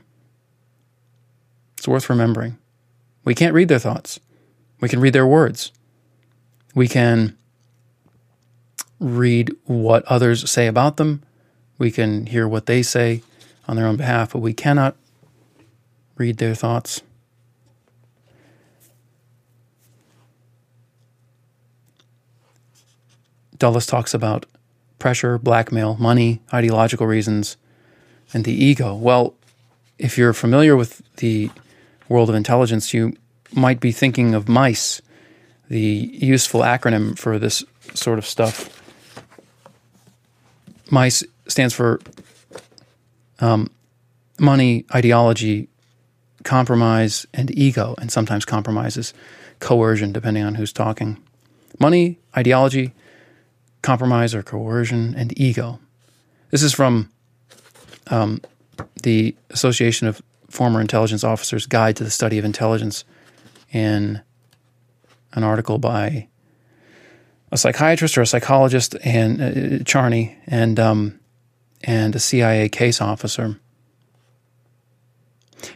It's 1.80 1.88
worth 1.88 2.10
remembering. 2.10 2.58
We 3.24 3.34
can't 3.34 3.54
read 3.54 3.70
their 3.70 3.80
thoughts. 3.80 4.20
We 4.82 4.90
can 4.90 5.00
read 5.00 5.14
their 5.14 5.26
words. 5.26 5.72
We 6.76 6.90
can 6.90 7.38
read 9.00 9.56
what 9.64 10.04
others 10.04 10.52
say 10.52 10.68
about 10.68 10.98
them. 10.98 11.24
We 11.78 11.90
can 11.90 12.26
hear 12.26 12.50
what 12.50 12.66
they 12.66 12.84
say 12.84 13.24
on 13.66 13.78
their 13.78 13.88
own 13.88 13.96
behalf, 13.96 14.34
but 14.34 14.40
we 14.40 14.54
cannot 14.54 14.98
read 16.18 16.38
their 16.38 16.54
thoughts. 16.54 17.02
Dulles 23.58 23.86
talks 23.86 24.14
about 24.14 24.46
pressure, 25.00 25.38
blackmail, 25.38 25.96
money, 25.96 26.42
ideological 26.54 27.08
reasons, 27.08 27.56
and 28.34 28.44
the 28.44 28.54
ego. 28.54 28.94
Well, 28.96 29.34
if 29.98 30.18
you're 30.18 30.34
familiar 30.34 30.76
with 30.76 31.02
the 31.18 31.50
world 32.10 32.30
of 32.30 32.36
intelligence, 32.36 32.94
you 32.94 33.16
might 33.54 33.80
be 33.80 33.92
thinking 33.92 34.36
of 34.36 34.50
MICE, 34.50 35.02
the 35.70 35.80
useful 35.80 36.62
acronym 36.62 37.18
for 37.18 37.40
this 37.40 37.64
sort 37.94 38.18
of 38.18 38.26
stuff. 38.26 38.76
MICE 40.92 41.24
stands 41.48 41.74
for 41.74 42.02
um, 43.40 43.70
money, 44.40 44.86
ideology, 44.94 45.70
compromise, 46.44 47.26
and 47.34 47.52
ego, 47.58 47.96
and 48.00 48.12
sometimes 48.12 48.46
compromises 48.46 49.14
coercion, 49.60 50.12
depending 50.12 50.44
on 50.44 50.56
who's 50.56 50.74
talking. 50.74 51.22
Money, 51.80 52.18
ideology, 52.36 52.94
compromise 53.82 54.34
or 54.34 54.44
coercion, 54.44 55.14
and 55.16 55.38
ego. 55.40 55.80
This 56.50 56.64
is 56.64 56.74
from 56.74 57.12
um, 58.08 58.42
the 59.04 59.36
Association 59.52 60.08
of 60.08 60.22
Former 60.50 60.82
Intelligence 60.82 61.24
Officers 61.24 61.66
Guide 61.66 61.96
to 61.98 62.04
the 62.04 62.10
Study 62.10 62.38
of 62.38 62.46
Intelligence 62.46 63.04
in 63.72 64.22
an 65.34 65.44
article 65.44 65.78
by 65.78 66.28
a 67.52 67.58
psychiatrist 67.58 68.18
or 68.18 68.22
a 68.22 68.28
psychologist 68.28 68.96
and 69.04 69.42
uh, 69.42 69.84
Charney 69.84 70.38
and 70.48 70.80
um, 70.80 71.20
and 71.84 72.16
a 72.16 72.20
CIA 72.20 72.70
case 72.70 73.02
officer. 73.02 73.60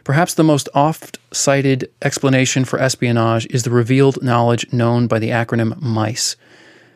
Perhaps 0.03 0.36
the 0.36 0.43
most 0.43 0.69
oft 0.73 1.19
cited 1.31 1.89
explanation 2.01 2.65
for 2.65 2.79
espionage 2.79 3.45
is 3.47 3.63
the 3.63 3.69
revealed 3.69 4.21
knowledge 4.23 4.71
known 4.71 5.07
by 5.07 5.19
the 5.19 5.29
acronym 5.29 5.81
MICE, 5.81 6.36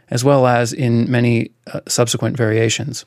as 0.09 0.23
well 0.23 0.47
as 0.47 0.71
in 0.73 1.09
many 1.09 1.51
uh, 1.67 1.81
subsequent 1.87 2.37
variations. 2.37 3.05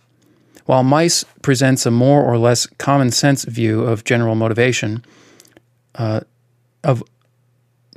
While 0.71 0.85
MICE 0.85 1.25
presents 1.43 1.85
a 1.85 1.91
more 1.91 2.23
or 2.23 2.39
less 2.39 2.65
common 2.79 3.11
sense 3.11 3.43
view 3.43 3.83
of 3.83 4.05
general 4.05 4.37
motivation, 4.37 5.05
uh, 5.97 6.21
of 6.85 7.03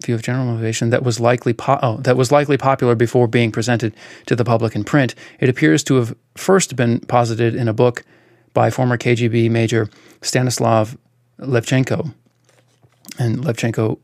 view 0.04 0.16
of 0.16 0.24
general 0.24 0.46
motivation 0.46 0.90
that 0.90 1.04
was 1.04 1.20
likely 1.20 1.54
po- 1.54 1.78
oh, 1.84 1.98
that 1.98 2.18
was 2.18 2.32
likely 2.32 2.58
popular 2.58 2.96
before 2.96 3.28
being 3.28 3.52
presented 3.52 3.94
to 4.26 4.36
the 4.36 4.44
public 4.44 4.74
in 4.74 4.84
print, 4.84 5.14
it 5.40 5.50
appears 5.50 5.84
to 5.84 5.98
have 5.98 6.16
first 6.34 6.76
been 6.76 7.00
posited 7.02 7.54
in 7.54 7.68
a 7.68 7.74
book 7.74 8.04
by 8.56 8.72
former 8.72 8.98
KGB 8.98 9.52
Major 9.52 9.88
Stanislav 10.24 10.98
Levchenko. 11.38 12.12
And 13.20 13.44
Levchenko 13.44 14.00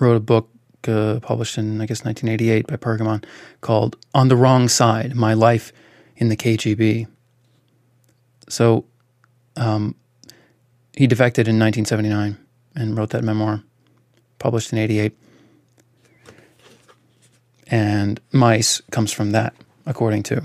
wrote 0.00 0.16
a 0.16 0.20
book 0.20 0.48
uh, 0.88 1.20
published 1.20 1.58
in, 1.58 1.82
I 1.82 1.84
guess, 1.84 2.02
1988 2.02 2.66
by 2.66 2.76
Pergamon 2.76 3.22
called 3.60 3.96
On 4.14 4.28
the 4.28 4.36
Wrong 4.36 4.70
Side 4.70 5.14
My 5.14 5.34
Life 5.34 5.70
in 6.16 6.30
the 6.30 6.36
KGB. 6.38 7.08
So 8.48 8.84
um, 9.56 9.94
he 10.96 11.06
defected 11.06 11.48
in 11.48 11.58
1979 11.58 12.38
and 12.74 12.96
wrote 12.96 13.10
that 13.10 13.24
memoir, 13.24 13.62
published 14.38 14.72
in 14.72 14.78
88. 14.78 15.16
And 17.68 18.20
Mice 18.30 18.80
comes 18.90 19.12
from 19.12 19.30
that, 19.32 19.54
according 19.86 20.22
to 20.24 20.42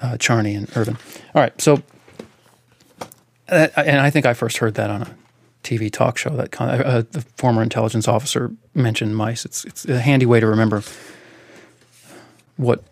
uh, 0.00 0.16
Charney 0.18 0.54
and 0.54 0.68
Irvin. 0.76 0.98
All 1.34 1.42
right, 1.42 1.58
so, 1.60 1.82
uh, 3.48 3.68
and 3.76 4.00
I 4.00 4.10
think 4.10 4.26
I 4.26 4.34
first 4.34 4.58
heard 4.58 4.74
that 4.74 4.90
on 4.90 5.02
a 5.02 5.16
TV 5.62 5.90
talk 5.90 6.18
show 6.18 6.30
that 6.30 6.60
uh, 6.60 7.02
the 7.10 7.22
former 7.36 7.62
intelligence 7.62 8.06
officer 8.06 8.52
mentioned 8.74 9.16
mice. 9.16 9.44
It's 9.44 9.64
it's 9.64 9.86
a 9.86 10.00
handy 10.00 10.26
way 10.26 10.40
to 10.40 10.46
remember 10.46 10.82
what 12.56 12.84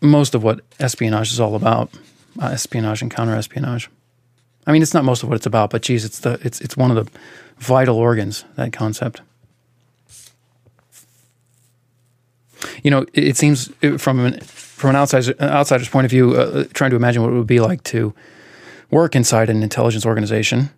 most 0.00 0.34
of 0.34 0.42
what 0.42 0.60
espionage 0.78 1.32
is 1.32 1.40
all 1.40 1.54
about, 1.54 1.90
uh, 2.40 2.46
espionage 2.46 3.02
and 3.02 3.12
counterespionage. 3.12 3.88
I 4.66 4.72
mean, 4.72 4.82
it's 4.82 4.94
not 4.94 5.04
most 5.04 5.22
of 5.22 5.28
what 5.28 5.36
it's 5.36 5.46
about, 5.46 5.70
but 5.70 5.82
geez, 5.82 6.04
it's 6.04 6.20
the 6.20 6.38
it's 6.42 6.60
it's 6.60 6.76
one 6.76 6.90
of 6.90 6.96
the 6.96 7.10
vital 7.58 7.96
organs 7.96 8.44
that 8.56 8.72
concept. 8.72 9.22
You 12.82 12.90
know, 12.90 13.02
it, 13.12 13.24
it 13.24 13.36
seems 13.36 13.72
from 13.98 14.20
an 14.20 14.40
from 14.40 14.90
an 14.90 14.96
outsider's, 14.96 15.40
outsider's 15.40 15.88
point 15.88 16.04
of 16.04 16.10
view, 16.10 16.34
uh, 16.34 16.64
trying 16.74 16.90
to 16.90 16.96
imagine 16.96 17.22
what 17.22 17.32
it 17.32 17.36
would 17.36 17.46
be 17.46 17.60
like 17.60 17.82
to 17.84 18.14
work 18.90 19.16
inside 19.16 19.50
an 19.50 19.62
intelligence 19.62 20.06
organization 20.06 20.70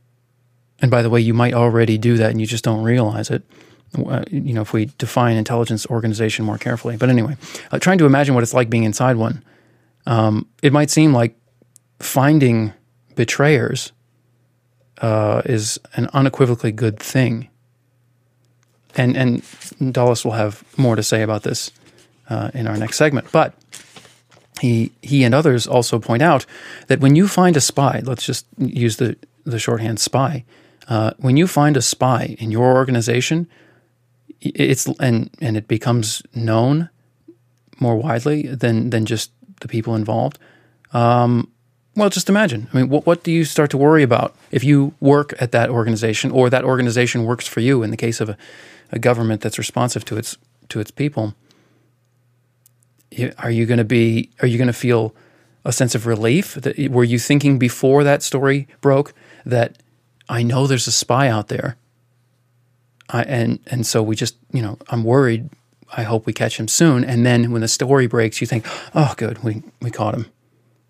and 0.81 0.91
by 0.91 1.03
the 1.03 1.11
way, 1.11 1.21
you 1.21 1.35
might 1.35 1.55
already 1.55 1.99
do 1.99 2.17
that 2.17 2.31
and 2.31 2.41
you 2.41 2.47
just 2.47 2.65
don't 2.65 2.83
realize 2.83 3.31
it. 3.31 3.43
Uh, 3.99 4.23
you 4.31 4.55
know, 4.55 4.63
if 4.63 4.73
we 4.73 4.87
define 4.99 5.37
intelligence 5.37 5.85
organization 5.87 6.45
more 6.45 6.59
carefully. 6.59 6.97
But 6.97 7.09
anyway, 7.09 7.37
uh, 7.73 7.79
trying 7.81 7.99
to 7.99 8.07
imagine 8.07 8.35
what 8.35 8.45
it's 8.45 8.55
like 8.55 8.71
being 8.71 8.85
inside 8.85 9.17
one, 9.17 9.43
um, 10.07 10.47
it 10.63 10.73
might 10.73 10.91
seem 10.91 11.13
like 11.13 11.37
finding 11.99 12.73
betrayers 13.17 13.91
uh, 14.99 15.43
is 15.45 15.81
an 15.95 16.09
unequivocally 16.13 16.71
good 16.71 17.01
thing. 17.01 17.49
And 18.97 19.17
and 19.17 19.43
Dulles 19.93 20.25
will 20.25 20.33
have 20.33 20.63
more 20.77 20.95
to 20.95 21.03
say 21.03 21.23
about 21.23 21.43
this 21.43 21.73
uh, 22.29 22.51
in 22.55 22.69
our 22.69 22.77
next 22.77 22.97
segment. 22.97 23.33
But 23.33 23.55
he 24.61 24.93
he 25.03 25.25
and 25.25 25.35
others 25.35 25.67
also 25.67 25.99
point 25.99 26.23
out 26.23 26.47
that 26.87 27.01
when 27.01 27.17
you 27.17 27.27
find 27.27 27.57
a 27.57 27.61
spy, 27.61 28.03
let's 28.05 28.25
just 28.25 28.47
use 28.57 28.99
the 28.99 29.17
the 29.45 29.59
shorthand 29.59 29.99
spy 29.99 30.45
uh, 30.91 31.13
when 31.19 31.37
you 31.37 31.47
find 31.47 31.77
a 31.77 31.83
spy 31.83 32.37
in 32.39 32.51
your 32.51 32.75
organization, 32.75 33.49
it's 34.41 34.87
and 34.99 35.31
and 35.41 35.57
it 35.57 35.69
becomes 35.69 36.23
known 36.35 36.89
more 37.79 37.97
widely 37.97 38.43
than 38.43 38.91
than 38.91 39.07
just 39.07 39.33
the 39.61 39.69
people 39.69 39.95
involved. 39.95 40.39
Um, 40.93 41.51
well, 41.97 42.09
just 42.09 42.29
imagine. 42.29 42.69
I 42.73 42.77
mean, 42.77 42.89
what 42.89 43.07
what 43.07 43.23
do 43.23 43.33
you 43.33 43.45
start 43.45 43.71
to 43.71 43.77
worry 43.77 44.03
about 44.03 44.35
if 44.51 44.65
you 44.65 44.95
work 45.01 45.35
at 45.41 45.53
that 45.53 45.71
organization 45.71 46.31
or 46.31 46.49
that 46.51 46.65
organization 46.65 47.25
works 47.25 47.47
for 47.47 47.61
you? 47.61 47.83
In 47.83 47.91
the 47.91 47.97
case 47.97 48.21
of 48.21 48.29
a, 48.29 48.37
a 48.93 48.99
government 48.99 49.41
that's 49.41 49.59
responsive 49.59 50.05
to 50.07 50.17
its 50.17 50.37
to 50.69 50.81
its 50.81 50.91
people, 50.91 51.35
are 53.39 53.51
you 53.51 53.67
going 53.67 53.79
to 53.79 53.85
be? 53.85 54.31
Are 54.41 54.47
you 54.47 54.57
going 54.57 54.69
to 54.69 54.73
feel 54.73 55.15
a 55.65 55.73
sense 55.73 55.95
of 55.95 56.07
relief? 56.07 56.55
That 56.55 56.79
were 56.91 57.05
you 57.05 57.19
thinking 57.19 57.59
before 57.59 58.05
that 58.05 58.23
story 58.23 58.69
broke 58.81 59.13
that 59.45 59.79
I 60.29 60.43
know 60.43 60.67
there's 60.67 60.87
a 60.87 60.93
spy 60.93 61.29
out 61.29 61.49
there. 61.49 61.77
I, 63.13 63.23
and 63.23 63.59
and 63.67 63.87
so 63.87 64.03
we 64.03 64.17
just 64.17 64.37
you 64.53 64.63
know 64.63 64.79
I'm 64.89 65.05
worried. 65.05 65.49
I 65.97 66.05
hope 66.05 66.25
we 66.27 66.33
catch 66.33 66.59
him 66.59 66.69
soon. 66.69 67.05
And 67.05 67.27
then 67.27 67.51
when 67.51 67.63
the 67.63 67.69
story 67.69 68.07
breaks, 68.07 68.41
you 68.41 68.47
think, 68.47 68.65
oh, 68.95 69.15
good, 69.17 69.43
we 69.43 69.63
we 69.81 69.91
caught 69.91 70.15
him. 70.15 70.27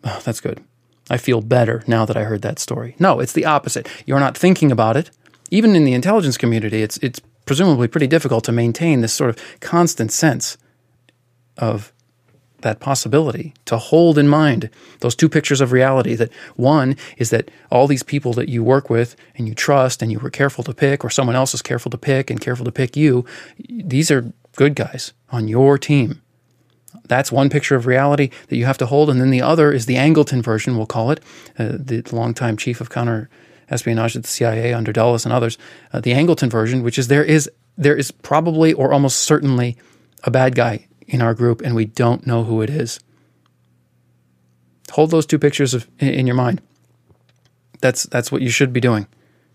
Oh, 0.05 0.21
that's 0.25 0.41
good. 0.41 0.63
I 1.09 1.17
feel 1.17 1.41
better 1.41 1.83
now 1.87 2.05
that 2.05 2.17
I 2.17 2.25
heard 2.25 2.43
that 2.43 2.59
story. 2.59 2.95
No, 2.99 3.19
it's 3.19 3.33
the 3.33 3.45
opposite. 3.45 3.89
You're 4.07 4.21
not 4.21 4.39
thinking 4.39 4.71
about 4.71 4.97
it. 4.97 5.11
Even 5.51 5.75
in 5.75 5.85
the 5.85 5.95
intelligence 5.95 6.37
community, 6.37 6.83
it's 6.83 6.99
it's 6.99 7.21
presumably 7.47 7.89
pretty 7.89 8.07
difficult 8.07 8.45
to 8.45 8.53
maintain 8.53 9.01
this 9.01 9.13
sort 9.13 9.31
of 9.31 9.61
constant 9.61 10.13
sense 10.13 10.57
of 11.57 11.93
that 12.63 12.81
possibility 12.81 13.55
to 13.65 13.77
hold 13.77 14.19
in 14.19 14.29
mind 14.29 14.71
those 15.01 15.15
two 15.15 15.29
pictures 15.29 15.61
of 15.61 15.73
reality 15.73 16.15
that 16.15 16.33
one 16.57 16.97
is 17.17 17.31
that 17.31 17.51
all 17.71 17.87
these 17.87 18.03
people 18.03 18.33
that 18.33 18.49
you 18.49 18.63
work 18.63 18.91
with 18.91 19.17
and 19.37 19.49
you 19.49 19.55
trust 19.55 20.03
and 20.03 20.13
you 20.13 20.19
were 20.19 20.31
careful 20.31 20.63
to 20.65 20.75
pick 20.75 21.05
or 21.05 21.11
someone 21.11 21.37
else 21.37 21.55
is 21.55 21.63
careful 21.63 21.91
to 21.91 21.99
pick 21.99 22.31
and 22.31 22.41
careful 22.41 22.65
to 22.65 22.73
pick 22.73 22.97
you 22.97 23.25
these 23.69 24.11
are 24.11 24.33
good 24.57 24.75
guys 24.75 25.13
on 25.31 25.49
your 25.49 25.79
team. 25.79 26.23
That's 27.05 27.33
one 27.33 27.51
picture 27.51 27.77
of 27.77 27.87
reality 27.87 28.31
that 28.49 28.57
you 28.57 28.67
have 28.67 28.79
to 28.79 28.87
hold. 28.87 29.11
And 29.11 29.21
then 29.21 29.31
the 29.31 29.43
other 29.43 29.73
is 29.73 29.87
the 29.87 29.97
angleton 29.97 30.43
version 30.43 30.77
we'll 30.77 30.87
call 30.87 31.11
it 31.11 31.21
uh, 31.59 31.73
the 31.73 32.03
longtime 32.13 32.57
chief 32.57 32.81
of 32.81 32.91
counter 32.91 33.29
espionage 33.69 34.17
at 34.17 34.23
the 34.23 34.29
cia 34.29 34.73
under 34.73 34.93
dulles 34.93 35.25
and 35.25 35.33
others. 35.33 35.57
Uh, 35.93 36.01
the 36.01 36.13
angleton 36.13 36.51
version 36.51 36.83
which 36.83 36.99
is 36.99 37.09
there 37.09 37.25
is 37.25 37.49
there 37.79 37.97
is 37.97 38.11
probably 38.11 38.73
or 38.73 38.93
almost 38.93 39.21
certainly 39.21 39.77
a 40.25 40.31
bad 40.31 40.55
guy 40.55 40.87
in 41.11 41.21
our 41.21 41.35
group 41.35 41.61
and 41.61 41.75
we 41.75 41.85
don't 41.85 42.27
know 42.27 42.45
who 42.45 42.63
it 42.63 42.71
is. 42.71 43.01
Hold 44.93 45.11
those 45.11 45.27
two 45.27 45.39
pictures 45.39 45.75
of, 45.75 45.89
in 45.99 46.27
your 46.27 46.37
mind. 46.37 46.63
That's, 47.81 48.05
that's 48.05 48.33
what 48.33 48.43
you 48.43 48.51
should 48.51 48.73
be 48.73 48.81
doing 48.81 49.07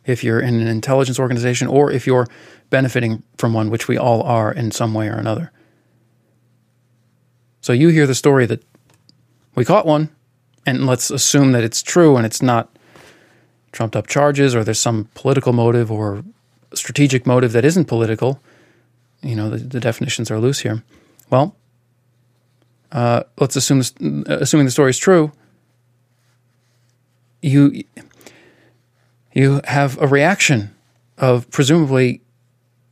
if 0.06 0.24
you're 0.24 0.40
in 0.40 0.62
an 0.62 0.68
intelligence 0.68 1.20
organization 1.20 1.68
or 1.68 1.92
if 1.92 2.06
you're 2.06 2.28
benefiting 2.70 3.24
from 3.38 3.54
one, 3.54 3.70
which 3.70 3.88
we 3.88 3.98
all 3.98 4.22
are 4.24 4.52
in 4.52 4.72
some 4.72 4.94
way 4.94 5.08
or 5.08 5.16
another. 5.16 5.52
So 7.62 7.74
you 7.74 7.88
hear 7.90 8.06
the 8.06 8.16
story 8.16 8.46
that 8.46 8.64
we 9.56 9.66
caught 9.66 9.86
one, 9.86 10.10
and 10.66 10.86
let's 10.86 11.10
assume 11.10 11.54
that 11.54 11.64
it's 11.64 11.82
true 11.82 12.18
and 12.18 12.26
it's 12.26 12.42
not 12.42 12.70
trumped 13.72 13.96
up 13.96 14.08
charges 14.08 14.54
or 14.56 14.64
there's 14.64 14.80
some 14.80 15.10
political 15.16 15.54
motive 15.54 15.92
or 15.92 16.24
strategic 16.74 17.26
motive 17.26 17.52
that 17.54 17.66
isn't 17.66 17.86
political. 17.86 18.42
You 19.22 19.36
know, 19.36 19.50
the, 19.50 19.58
the 19.58 19.80
definitions 19.80 20.30
are 20.30 20.40
loose 20.40 20.60
here. 20.60 20.84
Well, 21.30 21.56
uh, 22.92 23.24
let's 23.40 23.56
assume 23.56 23.80
this, 23.80 23.94
assuming 24.28 24.66
the 24.66 24.72
story 24.72 24.90
is 24.90 24.98
true, 24.98 25.32
you 27.42 27.84
you 29.34 29.62
have 29.66 30.02
a 30.02 30.08
reaction 30.08 30.74
of 31.18 31.50
presumably 31.52 32.22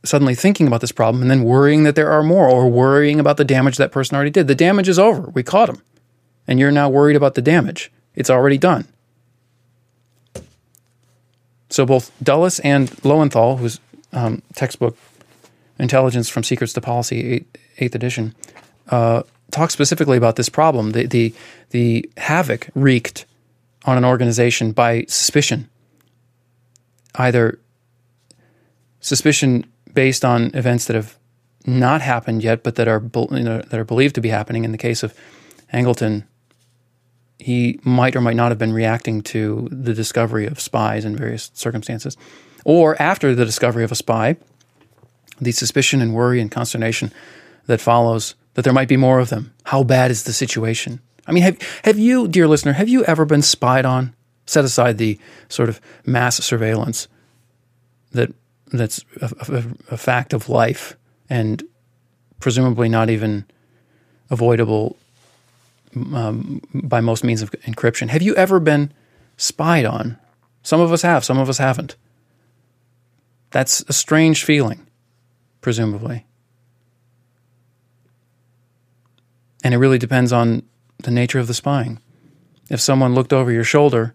suddenly 0.04 0.34
thinking 0.34 0.66
about 0.66 0.80
this 0.80 0.92
problem 0.92 1.22
and 1.22 1.30
then 1.30 1.42
worrying 1.42 1.84
that 1.84 1.94
there 1.94 2.10
are 2.10 2.22
more 2.22 2.48
or 2.48 2.68
worrying 2.68 3.18
about 3.18 3.38
the 3.38 3.44
damage 3.44 3.78
that 3.78 3.90
person 3.90 4.14
already 4.14 4.30
did. 4.30 4.46
The 4.46 4.54
damage 4.54 4.88
is 4.88 4.98
over. 4.98 5.30
We 5.30 5.42
caught 5.42 5.70
him. 5.70 5.80
And 6.46 6.60
you're 6.60 6.70
now 6.70 6.90
worried 6.90 7.16
about 7.16 7.34
the 7.34 7.42
damage. 7.42 7.90
It's 8.14 8.28
already 8.28 8.58
done. 8.58 8.86
So 11.70 11.86
both 11.86 12.12
Dulles 12.22 12.60
and 12.60 12.92
Lowenthal, 13.02 13.56
whose 13.56 13.80
um, 14.12 14.42
textbook 14.54 14.96
Intelligence 15.78 16.28
from 16.28 16.42
Secrets 16.42 16.72
to 16.74 16.80
Policy, 16.80 17.34
eighth, 17.34 17.56
eighth 17.78 17.94
edition, 17.94 18.34
uh, 18.88 19.22
talk 19.50 19.70
specifically 19.70 20.16
about 20.16 20.36
this 20.36 20.48
problem, 20.48 20.92
the, 20.92 21.06
the, 21.06 21.34
the 21.70 22.08
havoc 22.16 22.68
wreaked 22.74 23.26
on 23.84 23.96
an 23.96 24.04
organization 24.04 24.72
by 24.72 25.04
suspicion. 25.08 25.68
Either 27.16 27.58
suspicion 29.00 29.64
based 29.92 30.24
on 30.24 30.50
events 30.54 30.86
that 30.86 30.96
have 30.96 31.16
not 31.66 32.00
happened 32.00 32.42
yet, 32.42 32.62
but 32.62 32.74
that 32.76 32.88
are 32.88 33.02
you 33.14 33.42
know, 33.42 33.60
that 33.60 33.74
are 33.74 33.84
believed 33.84 34.14
to 34.14 34.20
be 34.20 34.28
happening. 34.28 34.64
In 34.64 34.72
the 34.72 34.78
case 34.78 35.02
of 35.02 35.14
Angleton, 35.72 36.24
he 37.38 37.78
might 37.82 38.16
or 38.16 38.20
might 38.20 38.36
not 38.36 38.50
have 38.50 38.58
been 38.58 38.72
reacting 38.72 39.22
to 39.22 39.68
the 39.70 39.94
discovery 39.94 40.46
of 40.46 40.60
spies 40.60 41.04
in 41.04 41.16
various 41.16 41.50
circumstances, 41.54 42.16
or 42.64 43.00
after 43.00 43.34
the 43.34 43.44
discovery 43.44 43.84
of 43.84 43.92
a 43.92 43.94
spy, 43.94 44.36
the 45.40 45.52
suspicion 45.52 46.00
and 46.00 46.14
worry 46.14 46.40
and 46.40 46.50
consternation 46.50 47.12
that 47.66 47.80
follows 47.80 48.34
that 48.54 48.62
there 48.62 48.72
might 48.72 48.88
be 48.88 48.96
more 48.96 49.18
of 49.18 49.30
them. 49.30 49.52
How 49.64 49.82
bad 49.82 50.10
is 50.10 50.24
the 50.24 50.32
situation? 50.32 51.00
I 51.26 51.32
mean, 51.32 51.42
have 51.42 51.58
have 51.84 51.98
you, 51.98 52.28
dear 52.28 52.46
listener, 52.46 52.72
have 52.72 52.88
you 52.88 53.04
ever 53.04 53.24
been 53.24 53.42
spied 53.42 53.86
on? 53.86 54.14
Set 54.46 54.64
aside 54.64 54.98
the 54.98 55.18
sort 55.48 55.70
of 55.70 55.80
mass 56.04 56.36
surveillance 56.36 57.08
that 58.12 58.32
that's 58.72 59.04
a, 59.20 59.30
a, 59.48 59.64
a 59.94 59.96
fact 59.96 60.32
of 60.32 60.48
life 60.48 60.96
and 61.30 61.62
presumably 62.40 62.88
not 62.88 63.08
even 63.08 63.46
avoidable 64.30 64.96
um, 66.12 66.60
by 66.74 67.00
most 67.00 67.24
means 67.24 67.40
of 67.40 67.50
encryption. 67.62 68.08
Have 68.08 68.22
you 68.22 68.34
ever 68.36 68.60
been 68.60 68.92
spied 69.36 69.84
on? 69.84 70.18
Some 70.62 70.80
of 70.80 70.92
us 70.92 71.02
have, 71.02 71.24
some 71.24 71.38
of 71.38 71.48
us 71.48 71.58
haven't. 71.58 71.96
That's 73.50 73.84
a 73.88 73.92
strange 73.92 74.44
feeling, 74.44 74.83
presumably. 75.64 76.26
And 79.64 79.72
it 79.72 79.78
really 79.78 79.96
depends 79.96 80.30
on 80.30 80.62
the 81.02 81.10
nature 81.10 81.38
of 81.38 81.46
the 81.46 81.54
spying. 81.54 82.00
If 82.68 82.82
someone 82.82 83.14
looked 83.14 83.32
over 83.32 83.50
your 83.50 83.64
shoulder 83.64 84.14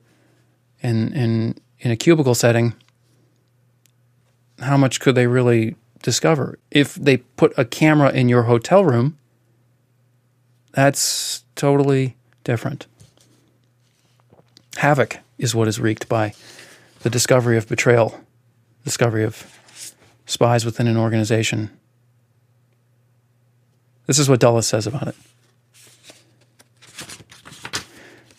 in, 0.80 1.12
in, 1.12 1.60
in 1.80 1.90
a 1.90 1.96
cubicle 1.96 2.36
setting, 2.36 2.76
how 4.60 4.78
much 4.78 5.00
could 5.00 5.16
they 5.16 5.26
really 5.26 5.76
discover? 6.04 6.60
If 6.70 6.94
they 6.94 7.18
put 7.18 7.58
a 7.58 7.66
camera 7.66 8.12
in 8.12 8.30
your 8.30 8.44
hotel 8.44 8.86
room, 8.86 9.18
that's 10.74 11.46
totally 11.56 12.16
different. 12.44 12.86
Havoc 14.78 15.18
is 15.40 15.56
what 15.56 15.68
is 15.68 15.80
wreaked 15.80 16.08
by 16.08 16.36
the 17.00 17.10
discovery 17.10 17.58
of 17.58 17.68
betrayal, 17.68 18.20
discovery 18.84 19.24
of 19.24 19.59
spies 20.30 20.66
within 20.66 20.88
an 20.88 20.98
organization. 20.98 21.70
This 24.06 24.20
is 24.20 24.30
what 24.30 24.40
Dulles 24.40 24.68
says 24.68 24.88
about 24.88 25.08
it. 25.08 25.16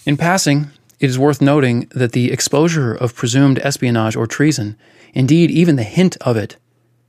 In 0.07 0.16
passing, 0.16 0.70
it 0.98 1.11
is 1.11 1.18
worth 1.18 1.40
noting 1.40 1.88
that 1.94 2.12
the 2.12 2.33
exposure 2.33 2.94
of 2.94 3.14
presumed 3.14 3.59
espionage 3.61 4.16
or 4.16 4.26
treason 4.26 4.76
Indeed, 5.12 5.50
even 5.50 5.76
the 5.76 5.83
hint 5.83 6.16
of 6.20 6.37
it 6.37 6.57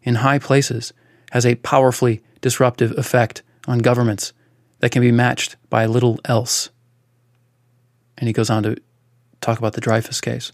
in 0.04 0.16
high 0.16 0.40
places 0.40 0.94
has 1.32 1.46
a 1.46 1.56
powerfully 1.56 2.22
disruptive 2.42 2.98
effect 2.98 3.44
on 3.68 3.80
governments 3.80 4.34
that 4.80 4.92
can 4.92 5.02
be 5.02 5.12
matched 5.12 5.56
by 5.70 5.86
little 5.86 6.20
else. 6.26 6.70
And 8.18 8.28
he 8.28 8.34
goes 8.34 8.50
on 8.50 8.64
to 8.64 8.76
talk 9.40 9.60
about 9.60 9.74
the 9.74 9.82
Dreyfus 9.82 10.22
case. 10.22 10.52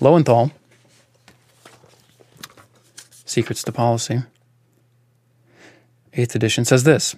Lowenthal, 0.00 0.52
Secrets 3.24 3.62
to 3.62 3.72
Policy, 3.72 4.22
8th 6.12 6.34
edition, 6.34 6.64
says 6.64 6.84
this 6.84 7.16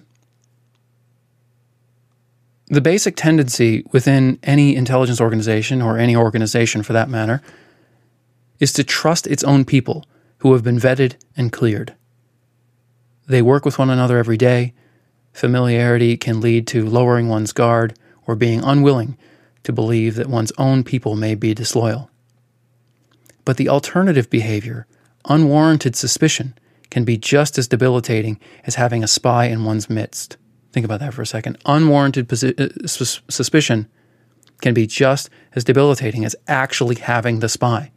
The 2.67 2.81
basic 2.81 3.15
tendency 3.15 3.85
within 3.91 4.39
any 4.43 4.75
intelligence 4.75 5.19
organization, 5.19 5.81
or 5.81 5.97
any 5.97 6.15
organization 6.15 6.83
for 6.83 6.93
that 6.93 7.09
matter, 7.09 7.41
is 8.59 8.73
to 8.73 8.83
trust 8.83 9.27
its 9.27 9.43
own 9.43 9.65
people 9.65 10.05
who 10.39 10.53
have 10.53 10.63
been 10.63 10.77
vetted 10.77 11.15
and 11.35 11.51
cleared. 11.51 11.95
They 13.27 13.41
work 13.41 13.65
with 13.65 13.77
one 13.77 13.89
another 13.89 14.17
every 14.17 14.37
day. 14.37 14.73
Familiarity 15.33 16.15
can 16.17 16.41
lead 16.41 16.65
to 16.67 16.87
lowering 16.87 17.27
one's 17.27 17.51
guard 17.51 17.97
or 18.25 18.35
being 18.35 18.63
unwilling 18.63 19.17
to 19.63 19.73
believe 19.73 20.15
that 20.15 20.27
one's 20.27 20.53
own 20.57 20.83
people 20.83 21.15
may 21.15 21.35
be 21.35 21.53
disloyal. 21.53 22.09
But 23.43 23.57
the 23.57 23.69
alternative 23.69 24.29
behavior, 24.29 24.87
unwarranted 25.27 25.95
suspicion, 25.95 26.53
can 26.89 27.03
be 27.03 27.17
just 27.17 27.57
as 27.57 27.67
debilitating 27.67 28.39
as 28.65 28.75
having 28.75 29.03
a 29.03 29.07
spy 29.07 29.45
in 29.45 29.65
one's 29.65 29.89
midst. 29.89 30.37
Think 30.71 30.85
about 30.85 30.99
that 30.99 31.13
for 31.13 31.21
a 31.21 31.25
second. 31.25 31.57
Unwarranted 31.65 32.27
posi- 32.27 32.59
uh, 32.59 32.87
sus- 32.87 33.21
suspicion 33.29 33.87
can 34.61 34.73
be 34.73 34.87
just 34.87 35.29
as 35.55 35.63
debilitating 35.63 36.25
as 36.25 36.35
actually 36.47 36.95
having 36.95 37.39
the 37.39 37.49
spy. 37.49 37.91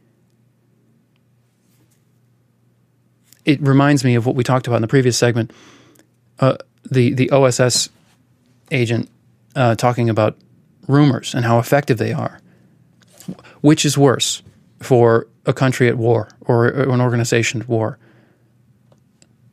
it 3.44 3.60
reminds 3.60 4.04
me 4.04 4.14
of 4.14 4.26
what 4.26 4.36
we 4.36 4.44
talked 4.44 4.66
about 4.66 4.76
in 4.76 4.82
the 4.82 4.88
previous 4.88 5.16
segment. 5.16 5.52
Uh, 6.38 6.56
the 6.90 7.12
the 7.14 7.30
OSS 7.30 7.90
agent 8.70 9.10
uh, 9.56 9.74
talking 9.74 10.08
about 10.08 10.36
rumors 10.86 11.34
and 11.34 11.44
how 11.44 11.58
effective 11.58 11.98
they 11.98 12.12
are. 12.12 12.40
Which 13.60 13.84
is 13.84 13.98
worse 13.98 14.42
for 14.80 15.28
a 15.46 15.52
country 15.52 15.88
at 15.88 15.96
war 15.96 16.28
or, 16.40 16.68
an 16.68 17.00
organization 17.00 17.60
at 17.60 17.68
war? 17.68 17.98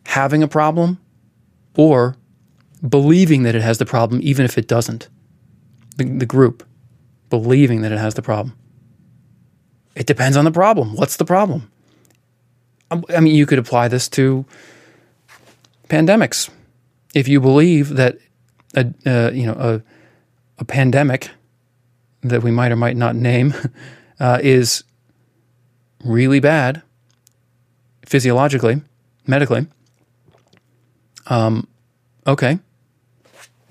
Having 0.05 0.43
a 0.43 0.47
problem 0.47 0.99
or 1.75 2.15
believing 2.87 3.43
that 3.43 3.55
it 3.55 3.61
has 3.61 3.77
the 3.77 3.85
problem 3.85 4.19
even 4.23 4.45
if 4.45 4.57
it 4.57 4.67
doesn't? 4.67 5.09
The, 5.97 6.05
the 6.05 6.25
group 6.25 6.63
believing 7.29 7.81
that 7.81 7.91
it 7.91 7.97
has 7.97 8.13
the 8.13 8.21
problem. 8.21 8.55
It 9.95 10.05
depends 10.05 10.37
on 10.37 10.45
the 10.45 10.51
problem. 10.51 10.95
What's 10.95 11.17
the 11.17 11.25
problem? 11.25 11.71
Um, 12.91 13.03
I 13.15 13.19
mean, 13.19 13.35
you 13.35 13.45
could 13.45 13.59
apply 13.59 13.87
this 13.87 14.07
to 14.09 14.45
pandemics. 15.89 16.49
If 17.13 17.27
you 17.27 17.41
believe 17.41 17.89
that 17.95 18.17
a 18.75 18.93
uh, 19.05 19.31
you 19.31 19.45
know 19.45 19.53
a, 19.53 19.81
a 20.59 20.65
pandemic 20.65 21.31
that 22.21 22.43
we 22.43 22.51
might 22.51 22.71
or 22.71 22.75
might 22.75 22.97
not 22.97 23.15
name 23.15 23.53
uh, 24.19 24.39
is 24.41 24.83
really 26.07 26.39
bad 26.39 26.81
physiologically, 28.05 28.81
medically, 29.25 29.67
um, 31.27 31.67
okay. 32.25 32.59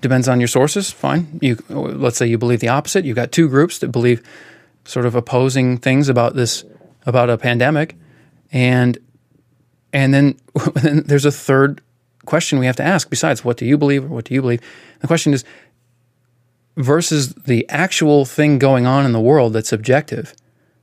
Depends 0.01 0.27
on 0.27 0.39
your 0.39 0.47
sources. 0.47 0.91
Fine. 0.91 1.39
You 1.41 1.57
let's 1.69 2.17
say 2.17 2.27
you 2.27 2.37
believe 2.37 2.59
the 2.59 2.67
opposite. 2.67 3.03
You've 3.03 3.15
got 3.15 3.31
two 3.31 3.49
groups 3.49 3.79
that 3.79 3.89
believe 3.89 4.21
sort 4.85 5.05
of 5.05 5.15
opposing 5.15 5.77
things 5.77 6.07
about 6.07 6.35
this 6.35 6.63
about 7.05 7.29
a 7.29 7.37
pandemic, 7.37 7.95
and 8.51 8.97
and 9.91 10.13
then, 10.13 10.39
then 10.75 11.03
there's 11.03 11.25
a 11.25 11.31
third 11.31 11.81
question 12.25 12.59
we 12.59 12.65
have 12.65 12.75
to 12.75 12.83
ask 12.83 13.09
besides 13.09 13.43
what 13.43 13.57
do 13.57 13.65
you 13.65 13.77
believe 13.77 14.03
or 14.03 14.07
what 14.07 14.25
do 14.25 14.33
you 14.33 14.41
believe? 14.41 14.61
The 14.99 15.07
question 15.07 15.33
is 15.33 15.43
versus 16.75 17.33
the 17.33 17.67
actual 17.69 18.25
thing 18.25 18.59
going 18.59 18.85
on 18.85 19.05
in 19.05 19.13
the 19.13 19.19
world 19.19 19.53
that's 19.53 19.73
objective, 19.73 20.35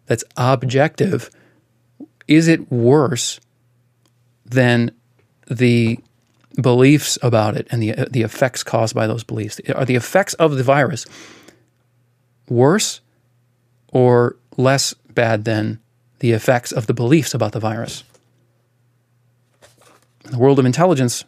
that's 0.07 0.25
objective, 0.37 1.31
is 2.29 2.49
it 2.49 2.71
worse 2.71 3.41
than 4.45 4.91
the 5.49 5.99
beliefs 6.61 7.19
about 7.23 7.57
it 7.57 7.67
and 7.71 7.83
the 7.83 7.93
the 8.11 8.23
effects 8.23 8.63
caused 8.63 8.95
by 8.95 9.07
those 9.07 9.25
beliefs? 9.25 9.61
Are 9.75 9.85
the 9.85 9.97
effects 9.97 10.35
of 10.35 10.57
the 10.57 10.63
virus 10.63 11.07
worse 12.49 13.01
or 13.89 14.37
less 14.57 14.95
bad 15.13 15.45
than 15.45 15.81
the 16.21 16.33
effects 16.33 16.73
of 16.73 16.87
the 16.87 16.95
beliefs 16.95 17.35
about 17.35 17.53
the 17.53 17.61
virus? 17.61 18.05
In 20.25 20.31
the 20.31 20.39
world 20.39 20.59
of 20.59 20.65
intelligence, 20.65 21.25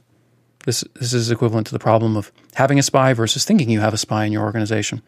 this, 0.64 0.82
this 0.94 1.12
is 1.12 1.30
equivalent 1.30 1.66
to 1.66 1.72
the 1.72 1.78
problem 1.78 2.16
of 2.16 2.32
having 2.54 2.78
a 2.78 2.82
spy 2.82 3.12
versus 3.12 3.44
thinking 3.44 3.68
you 3.68 3.80
have 3.80 3.94
a 3.94 3.98
spy 3.98 4.24
in 4.24 4.32
your 4.32 4.42
organization. 4.42 5.02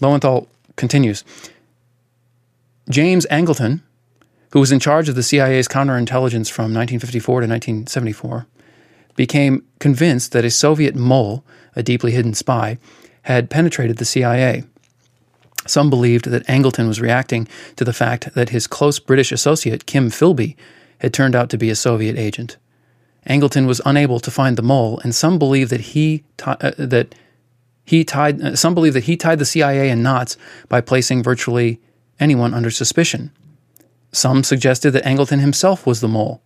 Lowenthal 0.00 0.48
continues 0.76 1.24
James 2.88 3.26
Angleton, 3.30 3.82
who 4.52 4.60
was 4.60 4.72
in 4.72 4.80
charge 4.80 5.08
of 5.08 5.14
the 5.14 5.22
CIA's 5.22 5.68
counterintelligence 5.68 6.50
from 6.50 6.74
1954 6.74 7.40
to 7.40 7.46
1974, 7.46 8.46
became 9.16 9.64
convinced 9.78 10.32
that 10.32 10.44
a 10.44 10.50
Soviet 10.50 10.94
mole, 10.94 11.44
a 11.76 11.82
deeply 11.82 12.12
hidden 12.12 12.34
spy, 12.34 12.78
had 13.22 13.50
penetrated 13.50 13.98
the 13.98 14.04
CIA. 14.04 14.64
Some 15.66 15.90
believed 15.90 16.26
that 16.26 16.46
Angleton 16.46 16.88
was 16.88 17.00
reacting 17.00 17.46
to 17.76 17.84
the 17.84 17.92
fact 17.92 18.34
that 18.34 18.48
his 18.48 18.66
close 18.66 18.98
British 18.98 19.30
associate, 19.30 19.86
Kim 19.86 20.10
Philby, 20.10 20.56
had 20.98 21.14
turned 21.14 21.36
out 21.36 21.50
to 21.50 21.58
be 21.58 21.70
a 21.70 21.76
Soviet 21.76 22.16
agent. 22.16 22.56
Angleton 23.28 23.66
was 23.66 23.80
unable 23.84 24.18
to 24.18 24.30
find 24.30 24.56
the 24.56 24.62
mole, 24.62 25.00
and 25.04 25.14
some 25.14 25.38
believe 25.38 25.68
that 25.68 25.80
he 25.80 26.24
uh, 26.44 26.72
that 26.76 27.14
he 27.84 28.04
tied 28.04 28.42
uh, 28.42 28.56
some 28.56 28.74
believe 28.74 28.94
that 28.94 29.04
he 29.04 29.16
tied 29.16 29.38
the 29.38 29.44
CIA 29.44 29.90
in 29.90 30.02
knots 30.02 30.36
by 30.68 30.80
placing 30.80 31.22
virtually 31.22 31.80
anyone 32.20 32.54
under 32.54 32.70
suspicion. 32.70 33.30
Some 34.12 34.44
suggested 34.44 34.90
that 34.92 35.04
Angleton 35.04 35.40
himself 35.40 35.86
was 35.86 36.00
the 36.00 36.08
mole, 36.08 36.42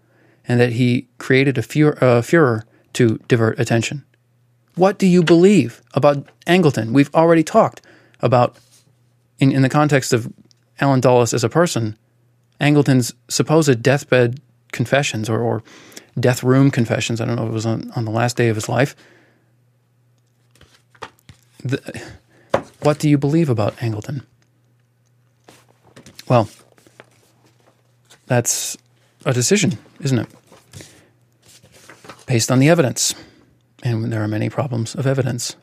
and 0.47 0.61
that 0.61 0.73
he 0.73 1.09
created 1.19 1.59
a 1.59 2.05
uh, 2.05 2.23
furor 2.23 2.65
to 2.93 3.19
divert 3.29 3.59
attention. 3.59 4.05
What 4.75 4.99
do 4.99 5.07
you 5.07 5.23
believe 5.23 5.83
about 5.95 6.29
Angleton? 6.47 6.93
We've 6.93 7.15
already 7.15 7.43
talked 7.43 7.81
about, 8.21 8.57
in, 9.39 9.51
in 9.53 9.63
the 9.63 9.69
context 9.69 10.13
of 10.13 10.33
Allen 10.81 11.01
Dulles 11.01 11.35
as 11.35 11.43
a 11.43 11.49
person, 11.49 11.99
Angleton's 12.61 13.15
supposed 13.29 13.83
deathbed 13.83 14.41
confessions 14.73 15.29
or, 15.29 15.41
or 15.41 15.63
death 16.19 16.43
room 16.43 16.71
confessions. 16.71 17.21
I 17.21 17.25
don't 17.25 17.37
know 17.37 17.45
if 17.45 17.51
it 17.51 17.55
was 17.55 17.67
on, 17.67 17.91
on 17.97 18.05
the 18.05 18.11
last 18.11 18.37
day 18.37 18.49
of 18.49 18.57
his 18.57 18.69
life. 18.69 18.95
The, 21.65 22.03
what 22.81 22.99
do 22.99 23.09
you 23.09 23.19
believe 23.19 23.49
about 23.49 23.77
Angleton? 23.79 24.25
Well, 26.29 26.49
that's 28.27 28.77
a 29.25 29.33
decision, 29.33 29.79
isn't 30.01 30.19
it? 30.19 30.29
Based 32.27 32.51
on 32.51 32.59
the 32.59 32.69
evidence. 32.69 33.15
And 33.83 34.13
there 34.13 34.23
are 34.23 34.29
many 34.29 34.49
problems 34.49 34.95
of 34.95 35.07
evidence. 35.07 35.55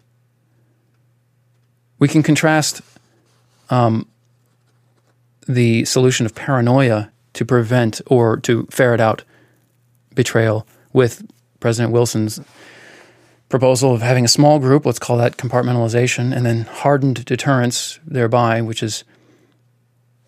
We 1.99 2.07
can 2.07 2.23
contrast 2.23 2.81
um, 3.69 4.07
the 5.47 5.83
solution 5.85 6.25
of 6.25 6.35
paranoia 6.35 7.11
to 7.33 7.45
prevent 7.45 8.01
or 8.07 8.37
to 8.41 8.67
ferret 8.69 9.01
out 9.01 9.23
betrayal 10.13 10.67
with 10.93 11.25
President 11.59 11.91
Wilson's 11.91 12.39
proposal 13.49 13.93
of 13.93 14.01
having 14.01 14.25
a 14.25 14.29
small 14.29 14.59
group, 14.59 14.85
let's 14.85 14.99
call 14.99 15.17
that 15.17 15.37
compartmentalization, 15.37 16.35
and 16.35 16.45
then 16.45 16.61
hardened 16.61 17.25
deterrence 17.25 17.99
thereby, 18.05 18.61
which 18.61 18.81
is 18.81 19.03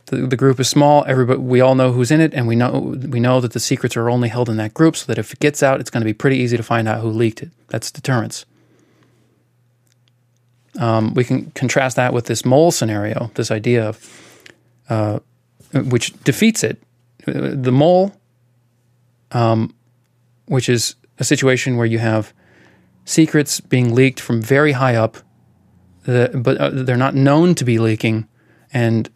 the, 0.08 0.18
the 0.28 0.36
group 0.36 0.60
is 0.60 0.70
small, 0.70 1.04
everybody 1.08 1.40
we 1.40 1.62
all 1.62 1.76
know 1.76 1.92
who's 1.92 2.12
in 2.12 2.22
it, 2.22 2.34
and 2.34 2.48
we 2.48 2.56
know 2.56 2.96
we 3.10 3.20
know 3.20 3.42
that 3.42 3.54
the 3.54 3.60
secrets 3.60 3.98
are 3.98 4.10
only 4.10 4.30
held 4.30 4.50
in 4.50 4.58
that 4.58 4.74
group, 4.74 4.96
so 4.96 5.06
that 5.08 5.18
if 5.18 5.34
it 5.34 5.40
gets 5.40 5.64
out, 5.64 5.80
it's 5.80 5.90
going 5.90 6.02
to 6.02 6.06
be 6.06 6.14
pretty 6.14 6.38
easy 6.38 6.58
to 6.58 6.64
find 6.64 6.88
out 6.88 7.02
who 7.02 7.10
leaked 7.10 7.42
it. 7.42 7.50
That's 7.68 7.92
deterrence. 7.92 8.46
Um, 10.80 11.14
we 11.14 11.24
can 11.24 11.52
contrast 11.52 11.96
that 11.96 12.14
with 12.14 12.26
this 12.26 12.44
mole 12.44 12.72
scenario, 12.72 13.32
this 13.36 13.50
idea 13.50 13.88
of 13.88 14.44
uh, 14.90 15.20
which 15.74 16.14
defeats 16.24 16.64
it. 16.64 16.82
The 17.26 17.72
mole 17.72 18.14
um, 19.32 19.74
which 20.46 20.70
is 20.70 20.96
a 21.20 21.24
situation 21.24 21.78
where 21.78 21.86
you 21.86 22.00
have 22.00 22.34
secrets 23.04 23.60
being 23.60 23.94
leaked 23.94 24.20
from 24.20 24.42
very 24.42 24.72
high 24.74 24.96
up, 24.96 25.18
but 26.06 26.58
uh, 26.58 26.70
they're 26.72 26.98
not 26.98 27.16
known 27.16 27.56
to 27.56 27.66
be 27.66 27.80
leaking, 27.80 28.28
and 28.72 29.10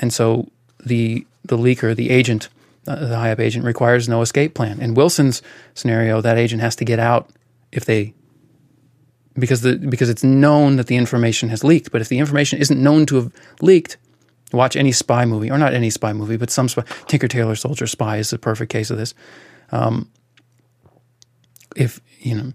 and 0.00 0.12
so 0.12 0.48
the 0.84 1.26
the 1.44 1.56
leaker, 1.56 1.94
the 1.94 2.10
agent, 2.10 2.48
uh, 2.86 2.96
the 2.96 3.16
high 3.16 3.32
up 3.32 3.40
agent, 3.40 3.64
requires 3.64 4.08
no 4.08 4.22
escape 4.22 4.54
plan. 4.54 4.80
In 4.80 4.94
Wilson's 4.94 5.42
scenario, 5.74 6.20
that 6.20 6.38
agent 6.38 6.62
has 6.62 6.76
to 6.76 6.84
get 6.84 6.98
out 6.98 7.30
if 7.72 7.84
they 7.84 8.14
because 9.38 9.60
the 9.60 9.76
because 9.76 10.08
it's 10.08 10.24
known 10.24 10.76
that 10.76 10.86
the 10.86 10.96
information 10.96 11.48
has 11.48 11.62
leaked. 11.62 11.90
But 11.90 12.00
if 12.00 12.08
the 12.08 12.18
information 12.18 12.58
isn't 12.58 12.82
known 12.82 13.06
to 13.06 13.16
have 13.16 13.32
leaked, 13.60 13.96
watch 14.52 14.76
any 14.76 14.92
spy 14.92 15.24
movie, 15.24 15.50
or 15.50 15.58
not 15.58 15.74
any 15.74 15.90
spy 15.90 16.12
movie, 16.12 16.36
but 16.36 16.50
some 16.50 16.68
spy. 16.68 16.84
Tinker 17.06 17.28
Tailor 17.28 17.56
Soldier 17.56 17.86
Spy 17.86 18.18
is 18.18 18.30
the 18.30 18.38
perfect 18.38 18.72
case 18.72 18.90
of 18.90 18.98
this. 18.98 19.14
Um, 19.70 20.10
if 21.74 22.00
you 22.18 22.34
know, 22.34 22.52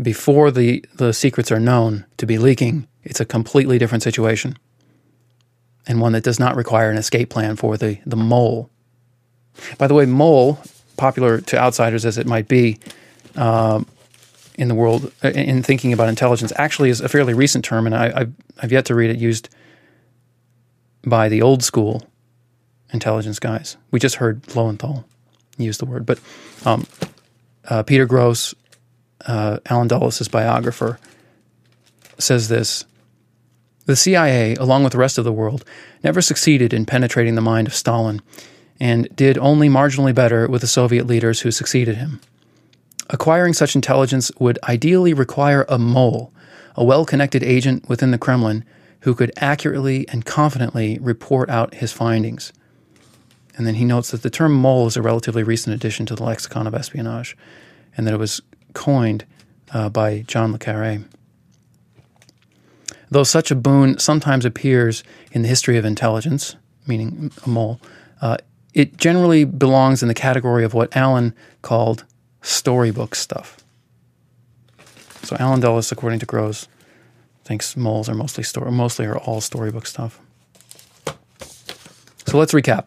before 0.00 0.50
the 0.50 0.84
the 0.94 1.12
secrets 1.12 1.52
are 1.52 1.60
known 1.60 2.06
to 2.16 2.26
be 2.26 2.38
leaking, 2.38 2.88
it's 3.02 3.20
a 3.20 3.24
completely 3.24 3.78
different 3.78 4.02
situation, 4.02 4.56
and 5.86 6.00
one 6.00 6.12
that 6.12 6.24
does 6.24 6.38
not 6.38 6.56
require 6.56 6.90
an 6.90 6.96
escape 6.96 7.30
plan 7.30 7.56
for 7.56 7.76
the 7.76 7.98
the 8.06 8.16
mole. 8.16 8.70
By 9.78 9.86
the 9.86 9.94
way, 9.94 10.06
mole, 10.06 10.58
popular 10.96 11.40
to 11.40 11.58
outsiders 11.58 12.04
as 12.04 12.18
it 12.18 12.26
might 12.26 12.48
be. 12.48 12.78
Um, 13.36 13.86
in 14.56 14.68
the 14.68 14.74
world, 14.74 15.10
uh, 15.24 15.30
in 15.30 15.62
thinking 15.64 15.92
about 15.92 16.08
intelligence, 16.08 16.52
actually 16.56 16.90
is 16.90 17.00
a 17.00 17.08
fairly 17.08 17.34
recent 17.34 17.64
term, 17.64 17.86
and 17.86 17.94
I, 17.94 18.12
I've, 18.14 18.32
I've 18.62 18.72
yet 18.72 18.84
to 18.86 18.94
read 18.94 19.10
it 19.10 19.18
used 19.18 19.48
by 21.04 21.28
the 21.28 21.42
old 21.42 21.64
school 21.64 22.04
intelligence 22.92 23.38
guys. 23.38 23.76
We 23.90 23.98
just 23.98 24.16
heard 24.16 24.54
Lowenthal 24.54 25.04
use 25.58 25.78
the 25.78 25.86
word, 25.86 26.06
but 26.06 26.20
um, 26.64 26.86
uh, 27.68 27.82
Peter 27.82 28.06
Grose, 28.06 28.54
uh, 29.26 29.58
Allen 29.66 29.88
Dulles' 29.88 30.28
biographer, 30.28 30.98
says 32.18 32.48
this 32.48 32.84
The 33.86 33.96
CIA, 33.96 34.54
along 34.54 34.82
with 34.84 34.92
the 34.92 34.98
rest 34.98 35.18
of 35.18 35.24
the 35.24 35.32
world, 35.32 35.64
never 36.02 36.22
succeeded 36.22 36.72
in 36.72 36.86
penetrating 36.86 37.34
the 37.34 37.40
mind 37.42 37.66
of 37.66 37.74
Stalin 37.74 38.22
and 38.80 39.14
did 39.14 39.38
only 39.38 39.68
marginally 39.68 40.14
better 40.14 40.48
with 40.48 40.62
the 40.62 40.66
Soviet 40.66 41.06
leaders 41.06 41.40
who 41.40 41.50
succeeded 41.50 41.96
him. 41.96 42.20
Acquiring 43.10 43.52
such 43.52 43.74
intelligence 43.74 44.32
would 44.38 44.58
ideally 44.64 45.12
require 45.12 45.66
a 45.68 45.78
mole, 45.78 46.32
a 46.74 46.84
well 46.84 47.04
connected 47.04 47.42
agent 47.42 47.88
within 47.88 48.10
the 48.10 48.18
Kremlin 48.18 48.64
who 49.00 49.14
could 49.14 49.30
accurately 49.36 50.08
and 50.08 50.24
confidently 50.24 50.98
report 51.00 51.50
out 51.50 51.74
his 51.74 51.92
findings. 51.92 52.52
And 53.56 53.66
then 53.66 53.74
he 53.74 53.84
notes 53.84 54.10
that 54.10 54.22
the 54.22 54.30
term 54.30 54.54
mole 54.54 54.86
is 54.86 54.96
a 54.96 55.02
relatively 55.02 55.42
recent 55.42 55.74
addition 55.74 56.06
to 56.06 56.14
the 56.14 56.24
lexicon 56.24 56.66
of 56.66 56.74
espionage, 56.74 57.36
and 57.96 58.06
that 58.06 58.14
it 58.14 58.18
was 58.18 58.40
coined 58.72 59.26
uh, 59.72 59.90
by 59.90 60.24
John 60.26 60.52
Le 60.52 60.58
Carre. 60.58 61.04
Though 63.14 63.22
such 63.22 63.52
a 63.52 63.54
boon 63.54 64.00
sometimes 64.00 64.44
appears 64.44 65.04
in 65.30 65.42
the 65.42 65.48
history 65.48 65.78
of 65.78 65.84
intelligence, 65.84 66.56
meaning 66.84 67.30
a 67.46 67.48
mole, 67.48 67.80
uh, 68.20 68.38
it 68.72 68.96
generally 68.96 69.44
belongs 69.44 70.02
in 70.02 70.08
the 70.08 70.14
category 70.14 70.64
of 70.64 70.74
what 70.74 70.96
Allen 70.96 71.32
called 71.62 72.04
storybook 72.42 73.14
stuff. 73.14 73.58
So 75.22 75.36
Allen 75.38 75.60
Dulles, 75.60 75.92
according 75.92 76.18
to 76.18 76.26
Grose, 76.26 76.66
thinks 77.44 77.76
moles 77.76 78.08
are 78.08 78.16
mostly 78.16 78.42
story, 78.42 78.72
mostly 78.72 79.06
are 79.06 79.18
all 79.18 79.40
storybook 79.40 79.86
stuff. 79.86 80.18
So 82.26 82.36
let's 82.36 82.52
recap. 82.52 82.86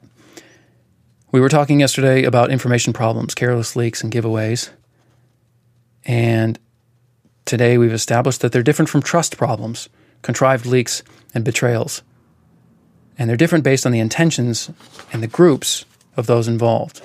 We 1.32 1.40
were 1.40 1.48
talking 1.48 1.80
yesterday 1.80 2.26
about 2.26 2.52
information 2.52 2.92
problems, 2.92 3.34
careless 3.34 3.78
leaks, 3.78 4.04
and 4.04 4.12
giveaways. 4.12 4.72
And 6.04 6.60
today 7.46 7.78
we've 7.78 7.94
established 7.94 8.42
that 8.42 8.52
they're 8.52 8.62
different 8.62 8.90
from 8.90 9.02
trust 9.02 9.38
problems, 9.38 9.88
contrived 10.28 10.66
leaks, 10.66 11.04
and 11.34 11.46
betrayals. 11.46 12.02
And 13.18 13.30
they're 13.30 13.38
different 13.38 13.64
based 13.64 13.86
on 13.86 13.94
the 13.94 14.02
intentions 14.02 14.70
and 15.14 15.24
the 15.24 15.28
groups 15.28 15.86
of 16.18 16.28
those 16.28 16.50
involved. 16.50 17.02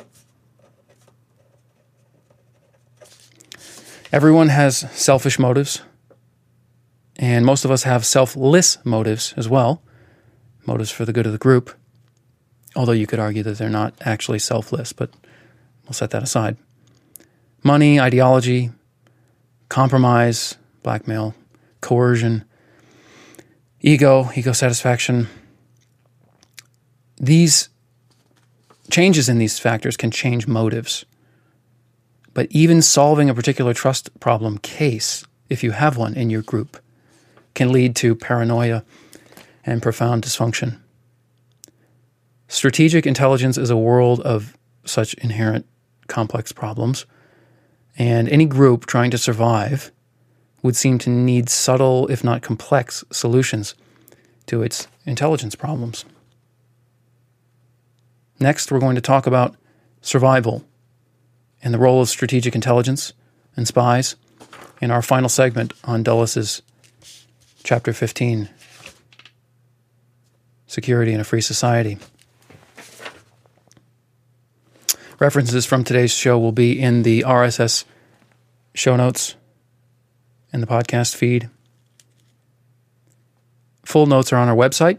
Everyone 4.10 4.48
has 4.48 4.78
selfish 4.90 5.38
motives, 5.38 5.82
and 7.14 7.46
most 7.46 7.64
of 7.64 7.70
us 7.70 7.84
have 7.84 8.04
selfless 8.04 8.84
motives 8.84 9.34
as 9.36 9.48
well, 9.48 9.80
motives 10.66 10.90
for 10.90 11.04
the 11.04 11.12
good 11.12 11.24
of 11.26 11.30
the 11.30 11.38
group. 11.38 11.70
Although 12.74 12.90
you 12.90 13.06
could 13.06 13.20
argue 13.20 13.44
that 13.44 13.56
they're 13.56 13.70
not 13.70 13.94
actually 14.00 14.40
selfless, 14.40 14.92
but 14.92 15.10
we'll 15.84 15.92
set 15.92 16.10
that 16.10 16.24
aside. 16.24 16.56
Money, 17.62 18.00
ideology, 18.00 18.72
compromise, 19.68 20.56
blackmail, 20.82 21.36
coercion, 21.80 22.44
ego, 23.82 24.30
ego 24.34 24.52
satisfaction. 24.52 25.28
These 27.16 27.68
changes 28.90 29.28
in 29.28 29.38
these 29.38 29.58
factors 29.58 29.96
can 29.96 30.10
change 30.10 30.46
motives. 30.46 31.04
But 32.34 32.46
even 32.50 32.80
solving 32.80 33.28
a 33.28 33.34
particular 33.34 33.74
trust 33.74 34.18
problem 34.20 34.58
case, 34.58 35.24
if 35.50 35.62
you 35.62 35.72
have 35.72 35.96
one 35.96 36.14
in 36.14 36.30
your 36.30 36.42
group, 36.42 36.78
can 37.54 37.70
lead 37.72 37.94
to 37.96 38.14
paranoia 38.14 38.84
and 39.64 39.82
profound 39.82 40.24
dysfunction. 40.24 40.78
Strategic 42.48 43.06
intelligence 43.06 43.58
is 43.58 43.70
a 43.70 43.76
world 43.76 44.20
of 44.20 44.56
such 44.84 45.14
inherent 45.14 45.66
complex 46.06 46.52
problems, 46.52 47.06
and 47.98 48.28
any 48.28 48.46
group 48.46 48.86
trying 48.86 49.10
to 49.10 49.18
survive 49.18 49.92
would 50.62 50.76
seem 50.76 50.98
to 50.98 51.10
need 51.10 51.48
subtle, 51.48 52.06
if 52.08 52.22
not 52.22 52.42
complex, 52.42 53.04
solutions 53.10 53.74
to 54.46 54.62
its 54.62 54.86
intelligence 55.04 55.54
problems. 55.54 56.04
Next, 58.38 58.70
we're 58.70 58.80
going 58.80 58.96
to 58.96 59.00
talk 59.00 59.26
about 59.26 59.56
survival 60.00 60.64
and 61.62 61.72
the 61.72 61.78
role 61.78 62.02
of 62.02 62.08
strategic 62.08 62.54
intelligence, 62.54 63.12
and 63.56 63.68
spies 63.68 64.16
in 64.80 64.90
our 64.90 65.02
final 65.02 65.28
segment 65.28 65.72
on 65.84 66.02
Dulles' 66.02 66.62
Chapter 67.62 67.92
15 67.92 68.48
Security 70.66 71.12
in 71.12 71.20
a 71.20 71.24
Free 71.24 71.40
Society. 71.40 71.98
References 75.20 75.66
from 75.66 75.84
today's 75.84 76.10
show 76.10 76.38
will 76.38 76.52
be 76.52 76.80
in 76.80 77.02
the 77.02 77.20
RSS 77.20 77.84
show 78.74 78.96
notes 78.96 79.36
in 80.52 80.60
the 80.60 80.66
podcast 80.66 81.16
feed. 81.16 81.48
Full 83.84 84.06
notes 84.06 84.32
are 84.32 84.36
on 84.36 84.48
our 84.48 84.56
website. 84.56 84.98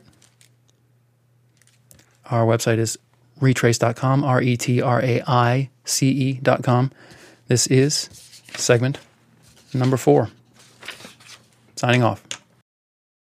Our 2.30 2.46
website 2.46 2.78
is 2.78 2.98
retraice.com, 3.40 4.24
R 4.24 4.42
E 4.42 4.58
T 4.58 4.82
R 4.82 5.02
A 5.02 5.22
I 5.28 5.70
C 5.86 6.10
E.com. 6.10 6.92
This 7.48 7.68
is 7.68 8.10
segment 8.56 9.00
number 9.74 9.98
four. 9.98 10.30
Signing 11.76 12.04
off. 12.04 12.33